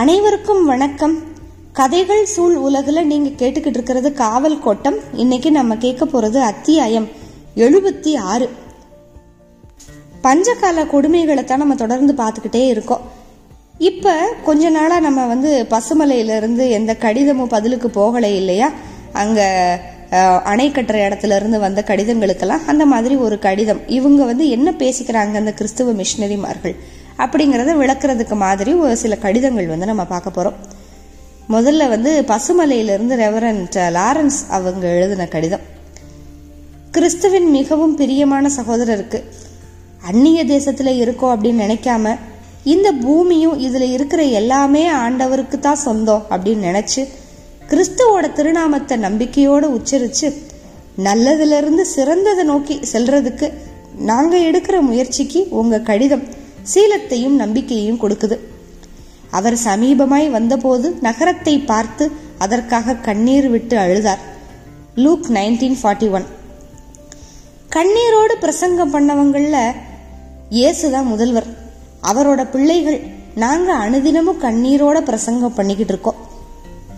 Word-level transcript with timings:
அனைவருக்கும் 0.00 0.64
வணக்கம். 0.64 1.14
கதைகள் 1.72 2.24
சூழ் 2.24 2.54
உலகில் 2.56 3.06
நீங்கள் 3.06 3.32
கேட்டுக்கிட்டு 3.32 3.76
இருக்கிறது 3.76 4.12
காவல் 4.12 4.58
கோட்டம். 4.58 4.96
இன்னைக்கு 5.14 5.50
நம்ம 5.50 5.76
கேட்க 5.76 6.04
போகிறது 6.04 6.42
அத்தியாயம் 6.42 7.08
எழுபத்தி 7.56 8.16
ஆறு. 8.16 8.48
பஞ்சகால 10.22 10.84
கொடுமைகளை 10.92 11.44
தான் 11.44 11.58
நம்ம 11.58 11.74
தொடர்ந்து 11.74 12.14
பார்த்துக்கிட்டே 12.22 12.66
இருக்கோம். 12.66 13.00
இப்போ 13.78 14.14
கொஞ்ச 14.44 14.70
நாளாக 14.70 15.00
நம்ம 15.00 15.26
வந்து 15.26 15.66
பசுமலையிலேருந்து 15.70 16.70
எந்த 16.70 16.94
கடிதமும் 16.96 17.52
பதிலுக்கு 17.56 17.90
போகலை 18.00 18.32
இல்லையா? 18.36 18.70
அங்கே 19.12 19.48
அணை 20.42 20.70
கட்டுற 20.70 20.96
இடத்துல 21.08 21.36
இருந்து 21.36 21.58
வந்த 21.58 21.84
கடிதங்களுக்கெல்லாம் 21.86 22.64
அந்த 22.66 22.86
மாதிரி 22.86 23.16
ஒரு 23.16 23.38
கடிதம். 23.38 23.82
இவங்க 23.88 24.24
வந்து 24.24 24.48
என்ன 24.48 24.70
பேசிக்கிறாங்க 24.70 25.34
அந்த 25.34 25.52
கிறிஸ்துவ 25.52 26.02
மிஷினரிமார்கள்? 26.02 26.76
அப்படிங்கிறத 27.22 27.72
விளக்குறதுக்கு 27.76 28.36
மாதிரி 28.38 28.72
ஒரு 28.82 28.94
சில 28.96 29.14
கடிதங்கள் 29.24 29.72
வந்து 29.72 29.90
நம்ம 29.90 30.04
பார்க்க 30.04 30.30
போகிறோம் 30.30 30.58
முதல்ல 31.48 31.88
வந்து 31.88 32.10
பசுமலையிலிருந்து 32.28 33.14
ரெவரண்ட் 33.16 33.76
லாரன்ஸ் 33.96 34.40
uh, 34.42 34.50
அவங்க 34.50 34.84
எழுதின 34.96 35.24
கடிதம். 35.26 35.64
கிறிஸ்துவின் 36.90 37.48
மிகவும் 37.50 37.94
பிரியமான 37.94 38.50
சகோதரருக்கு 38.56 39.18
அந்நிய 40.02 40.40
தேசத்தில் 40.44 40.92
இருக்கோம் 40.96 41.32
அப்படின்னு 41.34 41.64
நினைக்காம 41.64 42.14
இந்த 42.64 42.88
பூமியும் 43.02 43.58
இதில் 43.58 43.86
இருக்கிற 43.90 44.22
எல்லாமே 44.34 44.84
ஆண்டவருக்கு 44.96 45.58
தான் 45.58 45.82
சொந்தம் 45.84 46.24
அப்படின்னு 46.30 46.68
நினச்சி 46.70 47.02
கிறிஸ்துவோட 47.68 48.26
திருநாமத்தை 48.32 48.96
நம்பிக்கையோடு 48.98 49.66
உச்சரித்து 49.70 50.28
நல்லதிலிருந்து 50.98 51.84
சிறந்ததை 51.94 52.44
நோக்கி 52.44 52.76
செல்றதுக்கு 52.92 53.48
நாங்கள் 54.02 54.46
எடுக்கிற 54.48 54.76
முயற்சிக்கு 54.82 55.40
உங்கள் 55.52 55.86
கடிதம் 55.86 56.24
சீலத்தையும் 56.74 57.36
நம்பிக்கையையும் 57.42 58.00
கொடுக்குது. 58.02 58.38
அவர் 59.30 59.56
சமீபமாய் 59.64 60.28
வந்தபோது 60.30 60.90
நகரத்தை 61.00 61.58
பார்த்து 61.58 62.10
அதற்காக 62.38 62.94
கண்ணீர் 62.94 63.48
விட்டு 63.50 63.76
அழுதார். 63.76 64.22
லூக் 64.94 65.26
நைன்டீன் 65.28 65.76
ஃபார்ட்டி 65.82 66.10
ஒன் 66.10 66.26
கண்ணீரோடு 67.76 68.34
பிரசங்கம் 68.40 68.92
பண்ணவங்கள 68.94 69.58
இயேசுதான் 70.50 71.10
முதல்வர். 71.12 71.46
அவரோட 72.02 72.50
பிள்ளைகள் 72.50 73.00
நாங்க 73.34 73.70
அனுதினமும் 73.74 74.42
கண்ணீரோட 74.42 74.98
பிரசங்கம் 75.00 75.54
பண்ணிக்கிட்டு 75.54 75.92
இருக்கோம். 75.92 76.18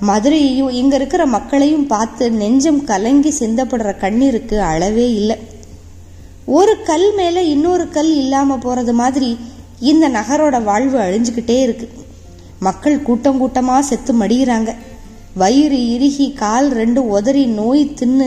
மதுரையையும் 0.01 0.71
இங்க 0.71 0.95
இருக்கிற 0.97 1.27
மக்களையும் 1.27 1.87
பார்த்து 1.87 2.31
நெஞ்சம் 2.31 2.85
கலங்கி 2.85 3.33
சிந்தப்படுற 3.39 3.91
கண்ணீருக்கு 4.05 4.57
அளவே 4.61 5.15
இல்லை. 5.15 5.37
ஒரு 6.47 6.83
கல் 6.83 7.15
மேல 7.15 7.43
இன்னொரு 7.43 7.89
கல் 7.89 8.13
இல்லாம 8.17 8.57
போறது 8.57 8.93
மாதிரி 8.93 9.39
இந்த 9.91 10.09
நகரோட 10.09 10.57
வாழ்வு 10.63 10.99
அழிஞ்சுக்கிட்டே 10.99 11.57
இருக்கு. 11.63 11.87
மக்கள் 12.61 13.03
கூட்டம் 13.03 13.39
கூட்டமா 13.43 13.77
செத்து 13.89 14.13
மடிகிறாங்க 14.15 14.71
வயிறு 15.35 15.79
இறுகி 15.95 16.27
கால் 16.33 16.69
ரெண்டு 16.81 17.01
உதறி 17.07 17.45
நோய் 17.59 17.83
தின்னு 18.01 18.27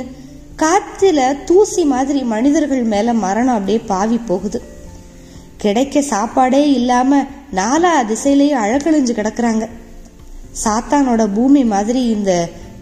காத்துல 0.62 1.20
தூசி 1.44 1.84
மாதிரி 1.86 2.22
மனிதர்கள் 2.24 2.84
மேல 2.94 3.14
மரணம் 3.14 3.54
அப்படியே 3.54 3.80
பாவி 3.92 4.18
போகுது. 4.18 4.60
கிடைக்க 5.58 6.02
சாப்பாடே 6.02 6.62
இல்லாம 6.72 7.22
நாலா 7.60 7.94
திசையிலேயே 8.06 8.56
அழகழிஞ்சு 8.64 9.14
கிடக்குறாங்க. 9.18 9.66
சாத்தானோட 10.64 11.24
பூமி 11.34 11.64
மாதிரி 11.66 12.02
இந்த 12.10 12.32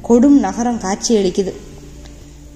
கொடும் 0.09 0.39
நகரம் 0.47 0.81
காட்சி 0.85 1.11
அளிக்குது 1.15 1.53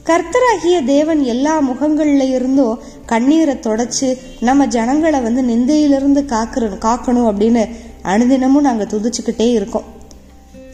கர்த்தராகிய 0.08 0.84
தேவன் 0.86 1.24
எல்லா 1.24 1.62
முகங்கள்ல 1.62 2.30
இருந்தும் 2.30 2.80
கண்ணீரை 3.06 3.56
தொடச்சு 3.56 4.18
நம்ம 4.40 4.68
ஜனங்களை 4.68 5.20
வந்து 5.20 5.42
நிந்தையிலிருந்து 5.42 6.22
காக்கிற 6.22 6.70
காக்கணும் 6.78 7.30
அப்படின்னு 7.30 7.70
அனுதினமும் 8.04 8.62
நாங்கள் 8.62 8.88
துதிச்சுக்கிட்டே 8.88 9.52
இருக்கோம். 9.52 9.84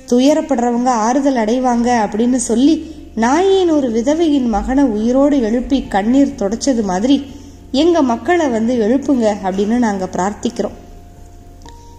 துயரப்படுறவங்க 0.07 0.87
ஆறுதல் 0.87 1.35
அடைவாங்க 1.35 1.87
அப்படின்னு 2.05 2.35
சொல்லி 2.35 2.95
நாயின் 3.15 3.69
ஒரு 3.69 3.91
விதவையின் 3.91 4.47
மகனை 4.47 4.83
உயிரோடு 4.83 5.41
எழுப்பி 5.41 5.87
கண்ணீர் 5.87 6.35
தொடச்சது 6.37 6.83
மாதிரி 6.83 7.25
எங்க 7.71 8.01
மக்களை 8.01 8.47
வந்து 8.47 8.75
எழுப்புங்க 8.75 9.33
அப்படின்னு 9.43 9.77
நாங்க 9.77 10.09
பிரார்த்திக்கிறோம். 10.11 10.77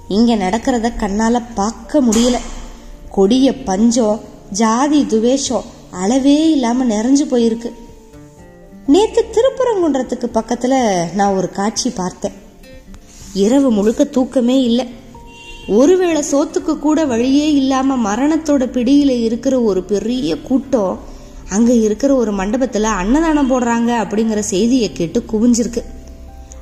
இங்க 0.08 0.34
நடக்கிறத 0.34 0.92
கண்ணால 1.00 1.42
பார்க்க 1.54 2.00
முடியல. 2.00 2.36
கொடிய 3.10 3.62
பஞ்சம் 3.62 4.20
ஜாதி 4.50 5.06
துவேஷம் 5.06 5.64
அளவே 6.02 6.50
இல்லாம 6.50 6.84
நிறைஞ்சு 6.84 7.24
போயிருக்கு. 7.30 7.70
நேத்து 8.86 9.24
திருப்பரங்குன்றத்துக்கு 9.32 10.26
பக்கத்துல 10.34 10.74
நான் 11.14 11.36
ஒரு 11.36 11.50
காட்சி 11.50 11.90
பார்த்தேன். 11.90 12.32
இரவு 13.34 13.70
முழுக்க 13.70 14.04
தூக்கமே 14.04 14.62
இல்லை. 14.62 14.86
ஒருவேளை 15.68 16.22
சோத்துக்கு 16.32 16.78
கூட 16.78 17.04
வழியே 17.04 17.52
இல்லாம 17.52 17.96
மரணத்தோட 18.06 18.64
பிடியில 18.76 19.22
இருக்கிற 19.22 19.60
ஒரு 19.60 19.82
பெரிய 19.82 20.36
கூட்டம் 20.38 20.98
அங்க 21.50 21.72
இருக்கிற 21.72 22.14
ஒரு 22.14 22.32
மண்டபத்துல 22.32 22.82
அன்னதானம் 22.82 23.50
போடுறாங்க 23.50 23.90
அப்படிங்கிற 24.04 24.38
செய்தியை 24.38 24.92
கேட்டு 24.92 25.24
குவிஞ்சிருக்கு. 25.32 25.82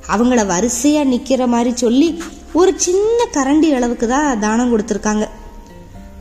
அவங்கள 0.08 0.40
வரிசையா 0.52 1.02
நிக்கிற 1.12 1.46
மாதிரி 1.46 1.76
சொல்லி 1.76 2.08
ஒரு 2.52 2.72
சின்ன 2.76 3.18
கரண்டி 3.32 3.68
அளவுக்கு 3.74 4.08
தான் 4.08 4.40
தானம் 4.40 4.72
கொடுத்துருக்காங்க. 4.72 5.26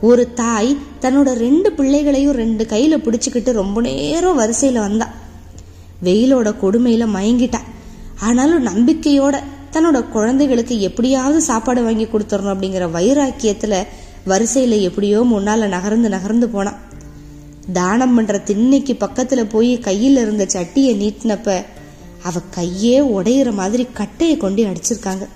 ஒரு 0.08 0.32
தாய் 0.32 0.76
தன்னோட 1.00 1.32
ரெண்டு 1.32 1.72
பிள்ளைகளையும் 1.72 2.32
ரெண்டு 2.32 2.64
கையில 2.64 2.94
பிடிச்சிக்கிட்டு 2.96 3.52
ரொம்ப 3.52 3.80
நேரம் 3.80 4.38
வரிசையில 4.38 4.72
வந்தா. 4.72 5.06
வெயிலோட 6.04 6.48
கொடுமையில 6.62 7.04
மயங்கிட்டா. 7.16 7.60
ஆனாலும் 8.20 8.66
நம்பிக்கையோட 8.66 9.36
தன்னோட 9.72 10.08
குழந்தைகளுக்கு 10.08 10.80
எப்படியாவது 10.80 11.40
சாப்பாடு 11.40 11.82
வாங்கி 11.82 12.04
கொடுத்துடணும் 12.04 12.54
அப்படிங்கிற 12.54 12.86
வைராக்கியத்துல 12.96 13.86
வரிசையில 14.26 14.80
எப்படியோ 14.80 15.20
முன்னால 15.20 15.68
நகர்ந்து 15.68 16.08
நகர்ந்து 16.08 16.48
போனான் 16.48 16.80
தானம் 17.72 18.14
பண்ற 18.14 18.38
திண்ணைக்கு 18.38 18.92
பக்கத்துல 18.92 19.44
போய் 19.44 19.78
கையில 19.78 20.22
இருந்த 20.24 20.46
சட்டியை 20.52 20.94
நீட்டினப்ப 21.02 21.64
அவ 22.22 22.40
கையே 22.56 22.96
உடையிற 23.16 23.52
மாதிரி 23.52 23.86
கட்டையை 23.92 24.36
கொண்டு 24.36 24.64
அடிச்சிருக்காங்க. 24.64 25.28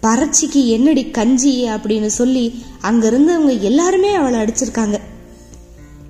பறச்சிக்கு 0.00 0.68
என்னடி 0.68 1.10
கஞ்சி 1.10 1.68
அப்படின்னு 1.68 2.06
சொல்லி 2.06 2.62
அங்கிருந்தவங்க 2.82 3.60
எல்லாருமே 3.60 4.14
அவளை 4.14 4.40
அடிச்சிருக்காங்க. 4.40 4.98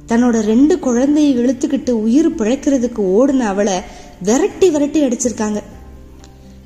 தன்னோட 0.09 0.41
ரெண்டு 0.41 0.79
குழந்தையை 0.79 1.39
இழுத்துக்கிட்டு 1.39 1.91
உயிர் 1.91 2.35
பிழைக்கிறதுக்கு 2.35 2.99
ஓடுன 2.99 3.39
அவளை 3.39 3.81
விரட்டி 4.23 4.71
விரட்டி 4.71 5.03
அடிச்சிருக்காங்க. 5.03 5.63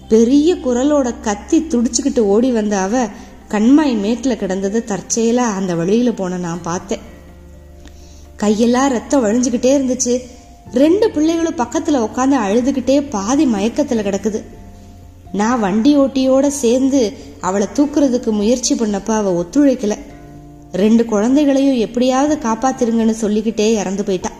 பெரிய 0.08 0.54
குரலோட 0.54 1.14
கத்தி 1.20 1.60
துடிச்சுக்கிட்டு 1.60 2.18
ஓடி 2.18 2.52
வந்த 2.52 2.78
அவ 2.78 3.06
கண்மாய் 3.48 4.00
மேட்டில் 4.00 4.36
கிடந்தது 4.36 4.84
தற்செயலா 4.86 5.48
அந்த 5.58 5.74
வழியில 5.74 6.12
போன 6.12 6.36
நான் 6.36 6.62
பார்த்தேன். 6.62 7.10
கையெல்லாம் 8.38 8.88
ரத்தம் 8.88 9.24
வழிஞ்சுக்கிட்டே 9.24 9.72
இருந்துச்சு. 9.78 10.20
ரெண்டு 10.74 11.10
பிள்ளைகளும் 11.10 11.56
பக்கத்துல 11.56 12.08
உட்காந்து 12.08 12.36
அழுதுகிட்டே 12.46 13.10
பாதி 13.10 13.46
மயக்கத்துல 13.46 14.02
கிடக்குது. 14.02 14.42
நான் 15.32 15.60
வண்டி 15.60 15.98
ஓட்டியோட 15.98 16.46
சேர்ந்து 16.46 17.12
அவளை 17.40 17.66
தூக்குறதுக்கு 17.74 18.30
முயற்சி 18.30 18.74
பண்ணப்ப 18.74 19.10
அவ 19.10 19.42
ஒத்துழைக்கல. 19.42 19.98
ரெண்டு 20.72 21.04
குழந்தைகளையும் 21.04 21.76
எப்படியாவது 21.76 22.48
காப்பாத்திருங்கன்னு 22.48 23.10
சொல்லிக்கிட்டே 23.10 23.72
இறந்து 23.72 24.04
போயிட்டா. 24.04 24.30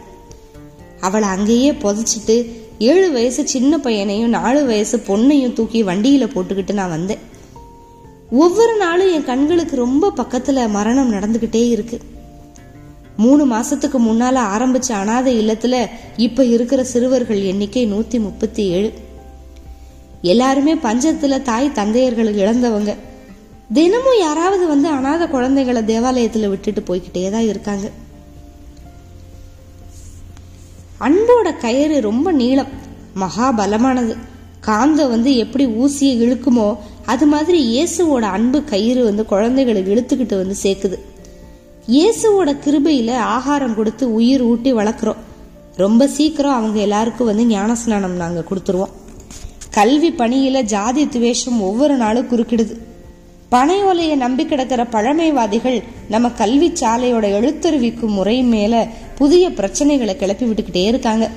அவளை 1.00 1.28
அங்கேயே 1.28 1.72
புதைச்சிட்டு 1.72 2.46
ஏழு 2.78 3.12
வயசு 3.12 3.48
சின்ன 3.48 3.78
பையனையும் 3.78 4.28
நாலு 4.28 4.64
வயசு 4.64 4.96
பொண்ணையும் 4.96 5.52
தூக்கி 5.52 5.84
வண்டியில 5.84 6.28
போட்டுக்கிட்டு 6.28 6.72
நான் 6.72 6.88
வந்தேன். 6.88 7.18
ஒவ்வொரு 8.30 8.76
நாளும் 8.76 9.12
என் 9.12 9.24
கண்களுக்கு 9.24 9.76
ரொம்ப 9.76 10.12
பக்கத்துல 10.16 10.68
மரணம் 10.68 11.12
நடந்துகிட்டே 11.12 11.68
இருக்கு. 11.68 12.00
மூணு 13.16 13.46
மாசத்துக்கு 13.46 13.98
முன்னால 13.98 14.36
ஆரம்பிச்ச 14.36 14.92
அனாதை 14.92 15.46
இல்லத்துல 15.46 15.86
இப்ப 16.16 16.44
இருக்கிற 16.44 16.84
சிறுவர்கள் 16.84 17.42
எண்ணிக்கை 17.42 17.92
நூத்தி 17.92 18.20
முப்பத்தி 18.20 18.66
ஏழு. 18.66 18.92
எல்லாருமே 20.22 20.74
பஞ்சத்துல 20.74 21.42
தாய் 21.42 21.76
தந்தையர்கள் 21.78 22.30
இழந்தவங்க. 22.42 22.96
தினமும் 23.72 24.18
யாராவது 24.18 24.66
வந்து 24.66 24.88
அனாதை 24.88 25.28
குழந்தைகளை 25.28 25.82
தேவாலயத்துல 25.82 26.48
விட்டுட்டு 26.48 26.82
போய்கிட்டே 26.88 27.30
தான் 27.30 27.48
இருக்காங்க. 27.48 27.90
அன்போட 31.00 31.58
கயிறு 31.60 32.00
ரொம்ப 32.00 32.32
நீளம் 32.32 32.72
மகா 33.14 33.52
பலமானது. 33.52 34.16
காந்தம் 34.66 35.08
வந்து 35.08 35.36
எப்படி 35.36 35.66
ஊசியை 35.66 36.14
இழுக்குமோ 36.24 36.76
அது 37.06 37.26
மாதிரி 37.26 37.58
இயேசுவோட 37.72 38.20
அன்பு 38.20 38.64
கயிறு 38.64 39.04
வந்து 39.04 39.24
குழந்தைகளை 39.24 39.82
இழுத்துக்கிட்டு 39.82 40.36
வந்து 40.36 40.56
சேர்க்குது. 40.62 40.98
இயேசுவோட 41.88 42.50
கிருபையில 42.64 43.16
ஆகாரம் 43.16 43.74
கொடுத்து 43.74 44.12
உயிர் 44.12 44.42
ஊட்டி 44.42 44.72
வளர்க்குறோம். 44.72 45.22
ரொம்ப 45.76 46.06
சீக்கிரம் 46.06 46.54
அவங்க 46.54 46.80
எல்லாருக்கும் 46.80 47.26
வந்து 47.26 47.44
ஞானஸ்நானம் 47.44 48.20
நாங்கள் 48.22 48.48
கொடுத்துருவோம். 48.50 48.92
கல்வி 49.72 50.08
பணியில 50.10 50.62
ஜாதி 50.62 51.08
துவேஷம் 51.08 51.60
ஒவ்வொரு 51.60 51.94
நாளும் 51.94 52.28
குறுக்கிடுது. 52.28 52.72
பனை 53.48 53.82
ஒலையை 53.82 54.16
நம்பி 54.16 54.44
கிடக்கிற 54.46 54.84
பழமைவாதிகள் 54.84 55.82
நம்ம 56.08 56.30
கல்வி 56.30 56.68
சாலையோட 56.70 57.26
எழுத்தறிவிக்கும் 57.38 58.14
முறை 58.18 58.42
மேல 58.42 58.86
புதிய 59.14 59.50
பிரச்சனைகளை 59.50 60.16
கிளப்பி 60.16 60.46
விட்டுக்கிட்டே 60.46 60.84
இருக்காங்க. 60.84 61.30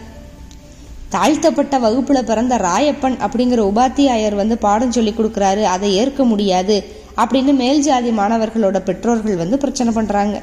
தாழ்த்தப்பட்ட 1.09 1.79
வகுப்புல 1.79 2.21
பிறந்த 2.21 2.57
ராயப்பன் 2.57 3.17
அப்படிங்கிற 3.25 3.61
உபாத்தியாயர் 3.71 4.35
வந்து 4.35 4.57
பாடம் 4.57 4.91
சொல்லி 4.91 5.13
கொடுக்கறாரு 5.17 5.63
அதை 5.63 5.95
ஏற்க 5.95 6.23
முடியாது 6.23 6.83
அப்படின்னு 7.17 7.55
மேல் 7.55 7.81
ஜாதி 7.81 8.09
மாணவர்களோட 8.09 8.79
பெற்றோர்கள் 8.79 9.35
வந்து 9.35 9.57
பிரச்சனை 9.57 9.93
பண்றாங்க. 9.93 10.41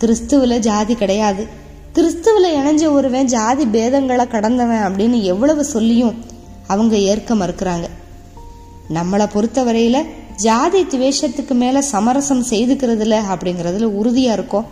கிறிஸ்துவுல 0.00 0.58
ஜாதி 0.58 0.94
கிடையாது. 0.94 1.46
கிறிஸ்துவில் 1.94 2.56
இணைஞ்ச 2.56 2.90
ஒருவன் 2.90 3.26
ஜாதி 3.26 3.64
பேதங்களை 3.64 4.26
கடந்தவன் 4.28 4.84
அப்படின்னு 4.86 5.22
எவ்வளவு 5.22 5.64
சொல்லியும் 5.64 6.36
அவங்க 6.68 6.96
ஏற்க 6.96 7.34
மறுக்கிறாங்க. 7.34 7.88
நம்மளை 8.94 9.26
பொறுத்தவரையில 9.34 10.04
ஜாதி 10.36 10.82
துவேஷத்துக்கு 10.82 11.52
மேல 11.52 11.82
சமரசம் 11.82 12.44
செய்துக்கிறதுல 12.50 13.20
அப்படிங்கறதுல 13.34 13.90
உறுதியா 14.02 14.32
இருக்கோம். 14.32 14.66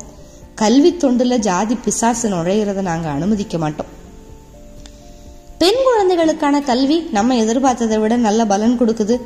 கல்வி 0.54 0.92
தொண்டுல 0.92 1.36
ஜாதி 1.36 1.74
பிசாசு 1.74 2.28
நுழையிறத 2.28 2.80
நாங்க 2.82 3.08
அனுமதிக்க 3.08 3.58
மாட்டோம். 3.58 3.86
பெண் 5.58 5.82
குழந்தைகளுக்கான 5.84 6.62
கல்வி 6.62 6.98
நம்ம 7.12 7.34
எதிர்பார்த்ததை 7.34 7.98
விட 7.98 8.16
நல்ல 8.16 8.46
பலன் 8.46 8.80
கொடுக்குது. 8.80 9.20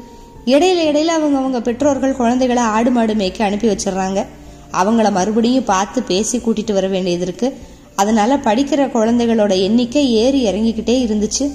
இடையில 0.46 0.84
இடையில 0.90 1.04
அவங்க 1.04 1.38
அவங்க 1.38 1.60
பெற்றோர்கள் 1.60 2.16
குழந்தைகளை 2.16 2.62
ஆடு 2.62 2.90
மாடு 2.90 3.14
மேய்க்க 3.14 3.44
அனுப்பி 3.44 3.68
வச்சிடுறாங்க. 3.68 4.26
அவங்கள 4.72 5.12
மறுபடியும் 5.12 5.64
பார்த்து 5.64 6.02
பேசி 6.02 6.38
கூட்டிட்டு 6.38 6.72
வர 6.72 6.86
வேண்டியது 6.86 7.22
இருக்கு. 7.22 7.56
அதனால 7.96 8.36
படிக்கிற 8.36 8.88
குழந்தைகளோட 8.90 9.62
எண்ணிக்கை 9.62 10.12
ஏறி 10.12 10.46
இறங்கிக்கிட்டே 10.46 11.06
இருந்துச்சு. 11.08 11.50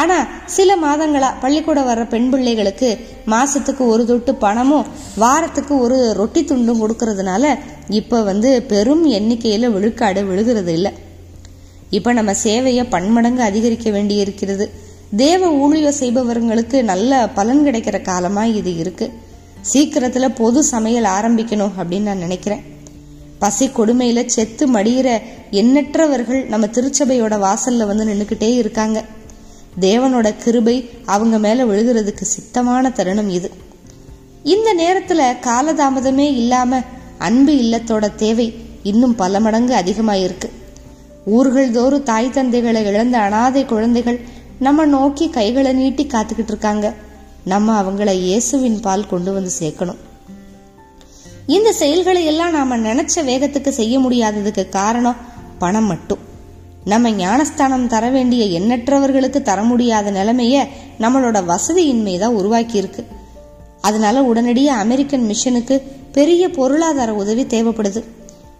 ஆனா 0.00 0.16
சில 0.46 0.70
மாதங்களா 0.76 1.28
பள்ளிக்கூடம் 1.40 1.88
வர்ற 1.88 2.04
பெண் 2.08 2.28
பிள்ளைகளுக்கு 2.30 2.88
மாசத்துக்கு 3.26 3.82
ஒரு 3.92 4.02
தொட்டு 4.06 4.34
பணமும் 4.34 4.88
வாரத்துக்கு 5.16 5.74
ஒரு 5.78 5.98
ரொட்டி 6.12 6.42
துண்டும் 6.44 6.82
கொடுக்கறதுனால 6.82 7.44
இப்ப 8.00 8.22
வந்து 8.22 8.50
பெரும் 8.62 9.04
எண்ணிக்கையில 9.10 9.70
விழுக்காடு 9.72 10.22
விழுகிறது 10.24 10.72
இல்லை. 10.72 10.92
இப்ப 11.90 12.12
நம்ம 12.12 12.32
சேவையை 12.44 12.84
பன்மடங்கு 12.90 13.42
அதிகரிக்க 13.42 13.90
வேண்டி 13.90 14.14
இருக்கிறது 14.14 14.66
தேவ 15.16 15.50
ஊழியம் 15.64 15.98
செய்பவர்களுக்கு 16.02 16.78
நல்ல 16.84 17.28
பலன் 17.34 17.64
கிடைக்கிற 17.66 17.96
காலமா 18.02 18.44
இது 18.60 18.72
இருக்கு. 18.76 19.06
சீக்கிரத்துல 19.72 20.26
பொது 20.34 20.62
சமையல் 20.64 21.08
ஆரம்பிக்கணும் 21.18 21.76
அப்படின்னு 21.78 22.08
நான் 22.10 22.24
நினைக்கிறேன். 22.26 22.64
பசி 23.38 23.66
கொடுமையில 23.76 24.20
செத்து 24.26 24.64
மடியிற 24.72 25.08
எண்ணற்றவர்கள் 25.50 26.42
நம்ம 26.46 26.66
திருச்சபையோட 26.66 27.34
வாசல்ல 27.46 27.86
வந்து 27.86 28.04
நின்னுக்கிட்டே 28.04 28.50
இருக்காங்க. 28.54 28.98
தேவனோட 29.80 30.36
கிருபை 30.36 30.90
அவங்க 31.04 31.38
மேல 31.38 31.64
விழுகிறதுக்கு 31.64 32.22
சித்தமான 32.36 32.92
தருணம் 32.92 33.28
இது. 33.28 33.50
இந்த 34.42 34.74
நேரத்துல 34.74 35.36
காலதாமதமே 35.46 36.28
இல்லாம 36.34 36.80
அன்பு 37.18 37.52
இல்லத்தோட 37.52 38.14
தேவை 38.14 38.54
இன்னும் 38.82 39.14
பல 39.14 39.40
மடங்கு 39.40 39.74
அதிகமாயிருக்கு. 39.74 40.50
ஊர்கள் 41.24 41.70
தோறும் 41.70 42.02
தாய் 42.02 42.30
தந்தைகளை 42.30 42.84
இழந்த 42.84 43.18
அனாதை 43.18 43.64
குழந்தைகள் 43.64 44.20
நம்ம 44.58 44.84
நோக்கி 44.84 45.28
கைகளை 45.28 45.72
நீட்டி 45.72 46.06
காத்துக்கிட்டு 46.06 46.48
இருக்காங்க. 46.48 46.94
நம்ம 47.44 47.82
அவங்கள 47.82 48.12
இயேசுவின் 48.12 48.80
பால் 48.80 49.06
கொண்டு 49.06 49.32
வந்து 49.32 49.50
சேர்க்கணும். 49.60 49.96
இந்த 51.46 51.72
செயல்களை 51.72 52.24
எல்லாம் 52.24 52.52
நாம 52.52 52.78
நினைச்ச 52.78 53.14
வேகத்துக்கு 53.14 53.68
செய்ய 53.68 53.98
முடியாததுக்கு 53.98 54.68
காரணம் 54.68 55.16
பணம் 55.58 55.84
மட்டும். 55.84 56.25
நம்ம 56.90 57.10
ஞானஸ்தானம் 57.10 57.86
தர 57.86 58.10
வேண்டிய 58.10 58.42
எண்ணற்றவர்களுக்கு 58.58 59.38
தர 59.42 59.62
முடியாத 59.62 60.10
நிலைமைய 60.10 60.56
நம்மளோட 61.00 61.38
வசதியின்மை 61.52 62.18
தான் 62.18 62.36
உருவாக்கியிருக்கு. 62.36 63.02
அதனால 63.80 64.22
உடனடியா 64.22 64.74
அமெரிக்கன் 64.84 65.24
மிஷனுக்கு 65.30 65.76
பெரிய 66.12 66.50
பொருளாதார 66.50 67.14
உதவி 67.14 67.44
தேவைப்படுது. 67.44 68.02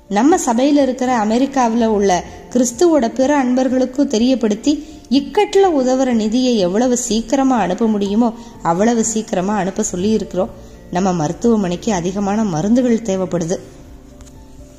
நம்ம 0.08 0.38
சபையில் 0.38 0.80
இருக்கிற 0.82 1.12
அமெரிக்காவில் 1.16 1.86
உள்ள 1.86 2.24
கிறிஸ்துவோட 2.52 3.14
பிற 3.14 3.30
அன்பர்களுக்கும் 3.36 4.10
தெரியப்படுத்தி 4.10 4.74
இக்கட்டில் 5.10 5.70
உதவுற 5.80 6.12
நிதியை 6.12 6.58
எவ்வளவு 6.58 6.96
சீக்கிரமாக 6.96 7.62
அனுப்ப 7.62 7.86
முடியுமோ 7.86 8.34
அவ்வளவு 8.62 9.04
சீக்கிரமாக 9.04 9.60
அனுப்ப 9.60 9.82
சொல்லி 9.82 10.10
இருக்கிறோம் 10.10 10.50
நம்ம 10.90 11.12
மருத்துவமனைக்கு 11.12 11.92
அதிகமான 11.92 12.44
மருந்துகள் 12.44 13.08
தேவைப்படுது. 13.08 13.58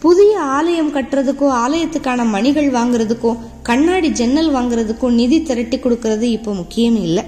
புதிய 0.02 0.42
ஆலயம் 0.58 0.94
கட்டுறதுக்கோ 0.96 1.48
ஆலயத்துக்கான 1.64 2.26
மணிகள் 2.26 2.70
வாங்குறதுக்கோ 2.72 3.32
கண்ணாடி 3.62 4.10
ஜன்னல் 4.10 4.52
வாங்குறதுக்கும் 4.56 5.18
நிதி 5.20 5.42
திரட்டி 5.42 5.78
கொடுக்கறது 5.78 6.22
இப்போ 6.22 6.54
முக்கியம் 6.54 7.00
இல்லை. 7.02 7.24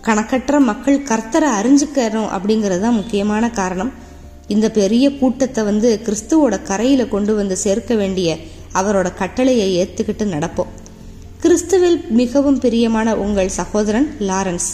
கணக்கற்ற 0.00 0.60
மக்கள் 0.60 0.98
கர்த்தரை 1.00 1.48
அறிஞ்சுக்கிறோம் 1.58 2.30
அப்படிங்கிறது 2.36 2.80
தான் 2.80 2.94
முக்கியமான 2.94 3.50
காரணம். 3.50 3.92
இந்த 4.46 4.70
பெரிய 4.70 5.06
கூட்டத்தை 5.18 5.64
வந்து 5.64 5.88
கிறிஸ்துவோட 6.06 6.62
கரையில் 6.62 7.12
கொண்டு 7.14 7.34
வந்து 7.34 7.56
சேர்க்க 7.56 7.94
வேண்டிய 7.94 8.36
அவரோட 8.74 9.08
கட்டளையை 9.14 9.68
ஏற்றுக்கிட்டு 9.80 10.24
நடப்போம். 10.34 10.72
கிறிஸ்துவில் 11.42 11.98
மிகவும் 12.20 12.58
பிரியமான 12.58 13.16
உங்கள் 13.16 13.48
சகோதரன் 13.48 14.08
லாரன்ஸ். 14.20 14.70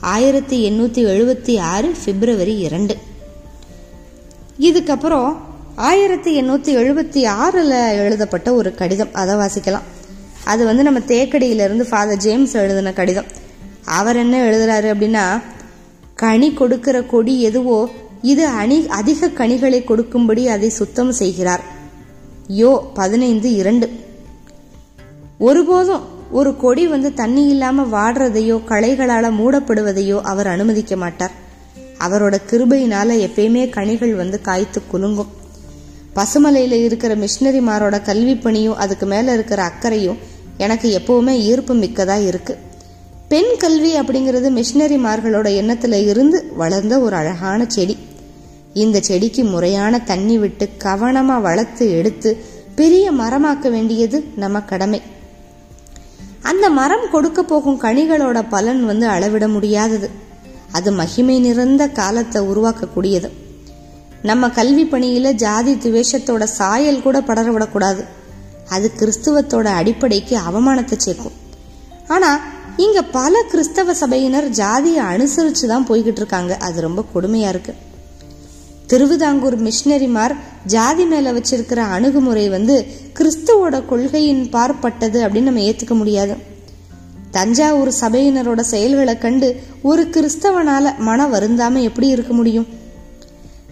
ஆயிரத்தி 0.00 0.56
எண்ணூற்றி 0.70 1.02
எழுபத்தி 1.12 1.54
ஆறு 1.72 1.88
பிப்ரவரி 2.04 2.58
இரண்டு. 2.58 2.96
இதுக்கப்புறம் 4.68 5.30
ஆயிரத்தி 5.76 6.42
எண்ணூத்தி 6.42 6.72
எழுபத்தி 6.80 7.20
ஆறுல 7.44 7.92
எழுதப்பட்ட 7.92 8.54
ஒரு 8.54 8.74
கடிதம். 8.74 9.12
அதை 9.12 9.34
வாசிக்கலாம். 9.34 9.86
அது 10.44 10.64
வந்து 10.64 10.82
நம்ம 10.82 10.98
தேக்கடியிலிருந்து 10.98 11.80
ஃபாதர் 11.80 12.16
ஜேம்ஸ் 12.16 12.52
எழுதின 12.52 12.92
கடிதம். 12.92 13.24
அவர் 13.84 14.16
என்ன 14.16 14.36
எழுதுறாரு 14.44 14.84
அப்படின்னா 14.84 15.42
கனி 16.14 16.52
கொடுக்கிற 16.52 17.02
கொடி 17.02 17.42
எதுவோ 17.42 17.88
இது 18.22 18.46
அணி 18.46 18.86
அதிக 18.88 19.28
கனிகளை 19.28 19.84
கொடுக்கும்படி 19.84 20.48
அதை 20.48 20.68
சுத்தம் 20.68 21.12
செய்கிறார். 21.12 21.60
யோ 22.48 22.80
பதினைந்து 22.94 23.52
இரண்டு. 23.52 23.90
ஒருபோதும் 25.38 26.04
ஒரு 26.30 26.56
கொடி 26.56 26.86
வந்து 26.86 27.14
தண்ணி 27.14 27.48
இல்லாம 27.48 27.84
வாடுறதையோ 27.96 28.60
களைகளால 28.68 29.30
மூடப்படுவதையோ 29.40 30.20
அவர் 30.20 30.46
அனுமதிக்க 30.46 30.96
மாட்டார். 30.96 31.30
அவரோட 32.08 32.36
கிருபையினால 32.50 33.28
எப்பயுமே 33.28 33.70
கனிகள் 33.70 34.14
வந்து 34.14 34.40
காய்த்து 34.40 34.82
குலுங்கும். 34.86 35.44
பசுமலையில் 36.16 36.72
இருக்கிற 36.72 37.16
மிஷினரிமாரோட 37.16 38.02
கல்வி 38.02 38.34
பணியும் 38.36 38.76
அதுக்கு 38.76 39.06
மேலே 39.06 39.32
இருக்கிற 39.32 39.62
அக்கறையும் 39.62 40.18
எனக்கு 40.56 40.88
எப்பவுமே 40.98 41.34
ஈர்ப்பு 41.50 41.74
மிக்கதாக 41.74 42.22
இருக்குது 42.22 42.62
பெண் 43.28 43.52
கல்வி 43.58 44.00
அப்படிங்கிறது 44.00 44.48
மிஷினரிமார்களோட 44.58 45.54
எண்ணத்தில் 45.54 46.06
இருந்து 46.06 46.52
வளர்ந்த 46.56 46.98
ஒரு 46.98 47.16
அழகான 47.16 47.64
செடி. 47.68 47.96
இந்த 48.74 49.00
செடிக்கு 49.00 49.44
முறையான 49.44 49.98
தண்ணி 49.98 50.38
விட்டு 50.38 50.68
கவனமாக 50.78 51.40
வளர்த்து 51.40 51.90
எடுத்து 51.90 52.30
பெரிய 52.74 53.12
மரமாக்க 53.12 53.70
வேண்டியது 53.70 54.24
நம்ம 54.36 54.60
கடமை. 54.60 55.02
அந்த 56.42 56.70
மரம் 56.70 57.06
கொடுக்க 57.12 57.42
போகும் 57.42 57.80
கனிகளோட 57.80 58.42
பலன் 58.48 58.84
வந்து 58.84 59.06
அளவிட 59.06 59.48
முடியாதது. 59.48 60.10
அது 60.72 60.92
மகிமை 60.92 61.38
நிறைந்த 61.40 61.88
காலத்தை 61.88 62.42
உருவாக்கக்கூடியது. 62.42 63.30
நம்ம 64.22 64.48
கல்வி 64.48 64.84
பணியில் 64.84 65.36
ஜாதி 65.36 65.72
துவேஷத்தோட 65.74 66.44
சாயல் 66.58 67.02
கூட 67.02 67.20
படர 67.20 67.50
விடக்கூடாது. 67.52 68.04
அது 68.68 68.90
கிறிஸ்துவத்தோட 69.00 69.66
அடிப்படைக்கு 69.80 70.36
அவமானத்தை 70.38 70.96
சேர்க்கும். 70.98 71.36
ஆனால் 72.08 72.40
இங்கே 72.76 73.02
பல 73.18 73.42
கிறிஸ்தவ 73.42 73.94
சபையினர் 73.94 74.48
ஜாதியை 74.50 75.02
அனுசரித்து 75.04 75.66
தான் 75.68 75.86
போய்கிட்டு 75.88 76.20
இருக்காங்க. 76.22 76.56
அது 76.56 76.80
ரொம்ப 76.80 77.04
கொடுமையாக 77.14 77.52
இருக்குது 77.54 77.84
திருவிதாங்கூர் 78.90 79.56
மிஷினரிமார் 79.66 80.34
ஜாதி 80.74 81.04
மேலே 81.04 81.30
வச்சிருக்கிற 81.30 81.76
அணுகுமுறை 81.76 82.48
வந்து 82.48 82.74
கிறிஸ்துவோட 83.18 83.86
கொள்கையின் 83.86 84.44
பார்ப்பட்டது 84.52 85.18
அப்படின்னு 85.24 85.50
நம்ம 85.50 85.60
ஏற்றுக்க 85.60 85.94
முடியாது. 85.94 86.36
தஞ்சாவூர் 87.30 87.92
சபையினரோட 88.00 88.60
செயல்களை 88.60 89.18
கண்டு 89.18 89.48
ஒரு 89.82 90.02
கிறிஸ்தவனால 90.14 90.98
மன 90.98 91.26
வருந்தாமல் 91.26 91.82
எப்படி 91.82 92.08
இருக்க 92.08 92.32
முடியும்? 92.32 92.68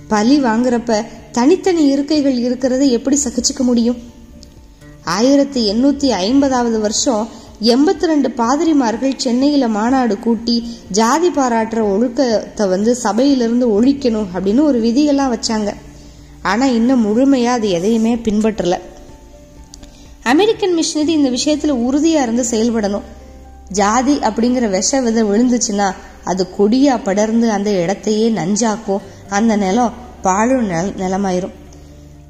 பலி 0.08 0.42
வாங்குறப்ப 0.42 1.04
தனித்தனி 1.32 1.84
இருக்கைகள் 1.84 2.36
இருக்கிறத 2.38 2.88
எப்படி 2.88 3.18
சகிச்சுக்க 3.24 3.58
முடியும்? 3.58 3.96
ஆயிரத்தி 5.04 5.72
எண்ணூத்தி 5.72 6.08
ஐம்பதாவது 6.08 6.80
வருஷம் 6.80 7.28
எண்பத்தி 7.62 8.04
ரெண்டு 8.04 8.28
பாதிரிமார்கள் 8.28 9.16
சென்னையில 9.16 9.68
மாநாடு 9.68 10.18
கூட்டி 10.18 10.76
ஜாதி 10.90 11.28
பாராட்டுற 11.28 11.82
ஒழுக்கத்தை 11.82 12.68
வந்து 12.68 12.94
சபையிலிருந்து 12.94 13.82
ஒழிக்கணும் 13.82 14.26
அப்படின்னு 14.34 14.60
ஒரு 14.60 14.80
விதிகள்லாம் 14.80 15.32
வச்சாங்க. 15.34 15.72
ஆனா 16.42 16.66
இன்னும் 16.66 17.04
முழுமையா 17.06 17.46
அது 17.46 17.70
எதையுமே 17.70 18.14
பின்பற்றல. 18.14 18.78
அமெரிக்கன் 20.22 20.78
மிஷினரி 20.78 21.08
இந்த 21.08 21.30
விஷயத்துல 21.30 21.74
உறுதியா 21.86 22.22
இருந்து 22.22 22.44
செயல்படணும். 22.50 23.02
ஜாதி 23.70 24.18
அப்படிங்கிற 24.18 24.70
விஷ 24.70 25.00
விதை 25.00 25.22
விழுந்துச்சுன்னா 25.24 25.94
அது 26.24 26.48
கொடியா 26.58 27.02
படர்ந்து 27.04 27.50
அந்த 27.50 27.70
இடத்தையே 27.70 28.30
நஞ்சாக்கும். 28.30 29.00
அந்த 29.28 29.56
நிலம் 29.56 29.92
பாழு 30.22 30.54
நில 30.54 30.82
நிலமாயிரும். 30.82 31.52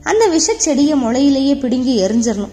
அந்த 0.03 0.29
விஷச்செடியை 0.29 0.95
முளையிலேயே 0.95 1.61
பிடுங்கி 1.61 2.03
எரிஞ்சிடணும் 2.03 2.51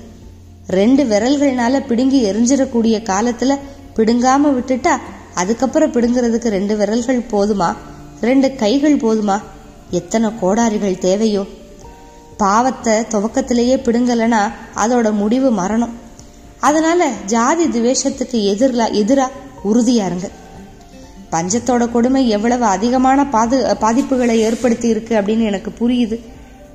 ரெண்டு 0.67 1.03
விரல்கள்னால 1.03 1.86
பிடுங்கி 1.86 2.31
எரிஞ்சிடக்கூடிய 2.31 3.01
காலத்துல 3.03 3.57
பிடுங்காம 3.95 4.45
விட்டுட்டா 4.45 4.98
அதுக்கப்புறம் 5.33 5.91
பிடுங்கிறதுக்கு 5.91 6.48
ரெண்டு 6.48 6.77
விரல்கள் 6.77 7.19
போதுமா? 7.19 7.75
ரெண்டு 8.21 8.55
கைகள் 8.55 8.98
போதுமா? 8.98 9.41
எத்தனை 9.89 10.29
கோடாரிகள் 10.41 10.98
தேவையோ? 10.98 11.45
பாவத்தை 12.38 12.93
துவக்கத்திலேயே 12.93 13.75
பிடுங்கலைன்னா 13.77 14.51
அதோட 14.75 15.12
முடிவு 15.12 15.51
மரணம். 15.51 15.93
அதனால 16.60 17.10
ஜாதி 17.25 17.65
துவேஷத்துக்கு 17.65 18.55
எதிரா 18.55 18.93
எதிரா 18.93 19.27
உறுதியா 19.65 20.05
இருங்க. 20.05 20.29
பஞ்சத்தோட 21.31 21.91
கொடுமை 21.91 22.29
எவ்வளவு 22.29 22.65
அதிகமான 22.65 23.25
பாது 23.27 23.57
பாதிப்புகளை 23.81 24.35
ஏற்படுத்தி 24.47 24.88
இருக்கு 24.88 25.13
அப்படின்னு 25.15 25.50
எனக்கு 25.51 25.71
புரியுது. 25.81 26.17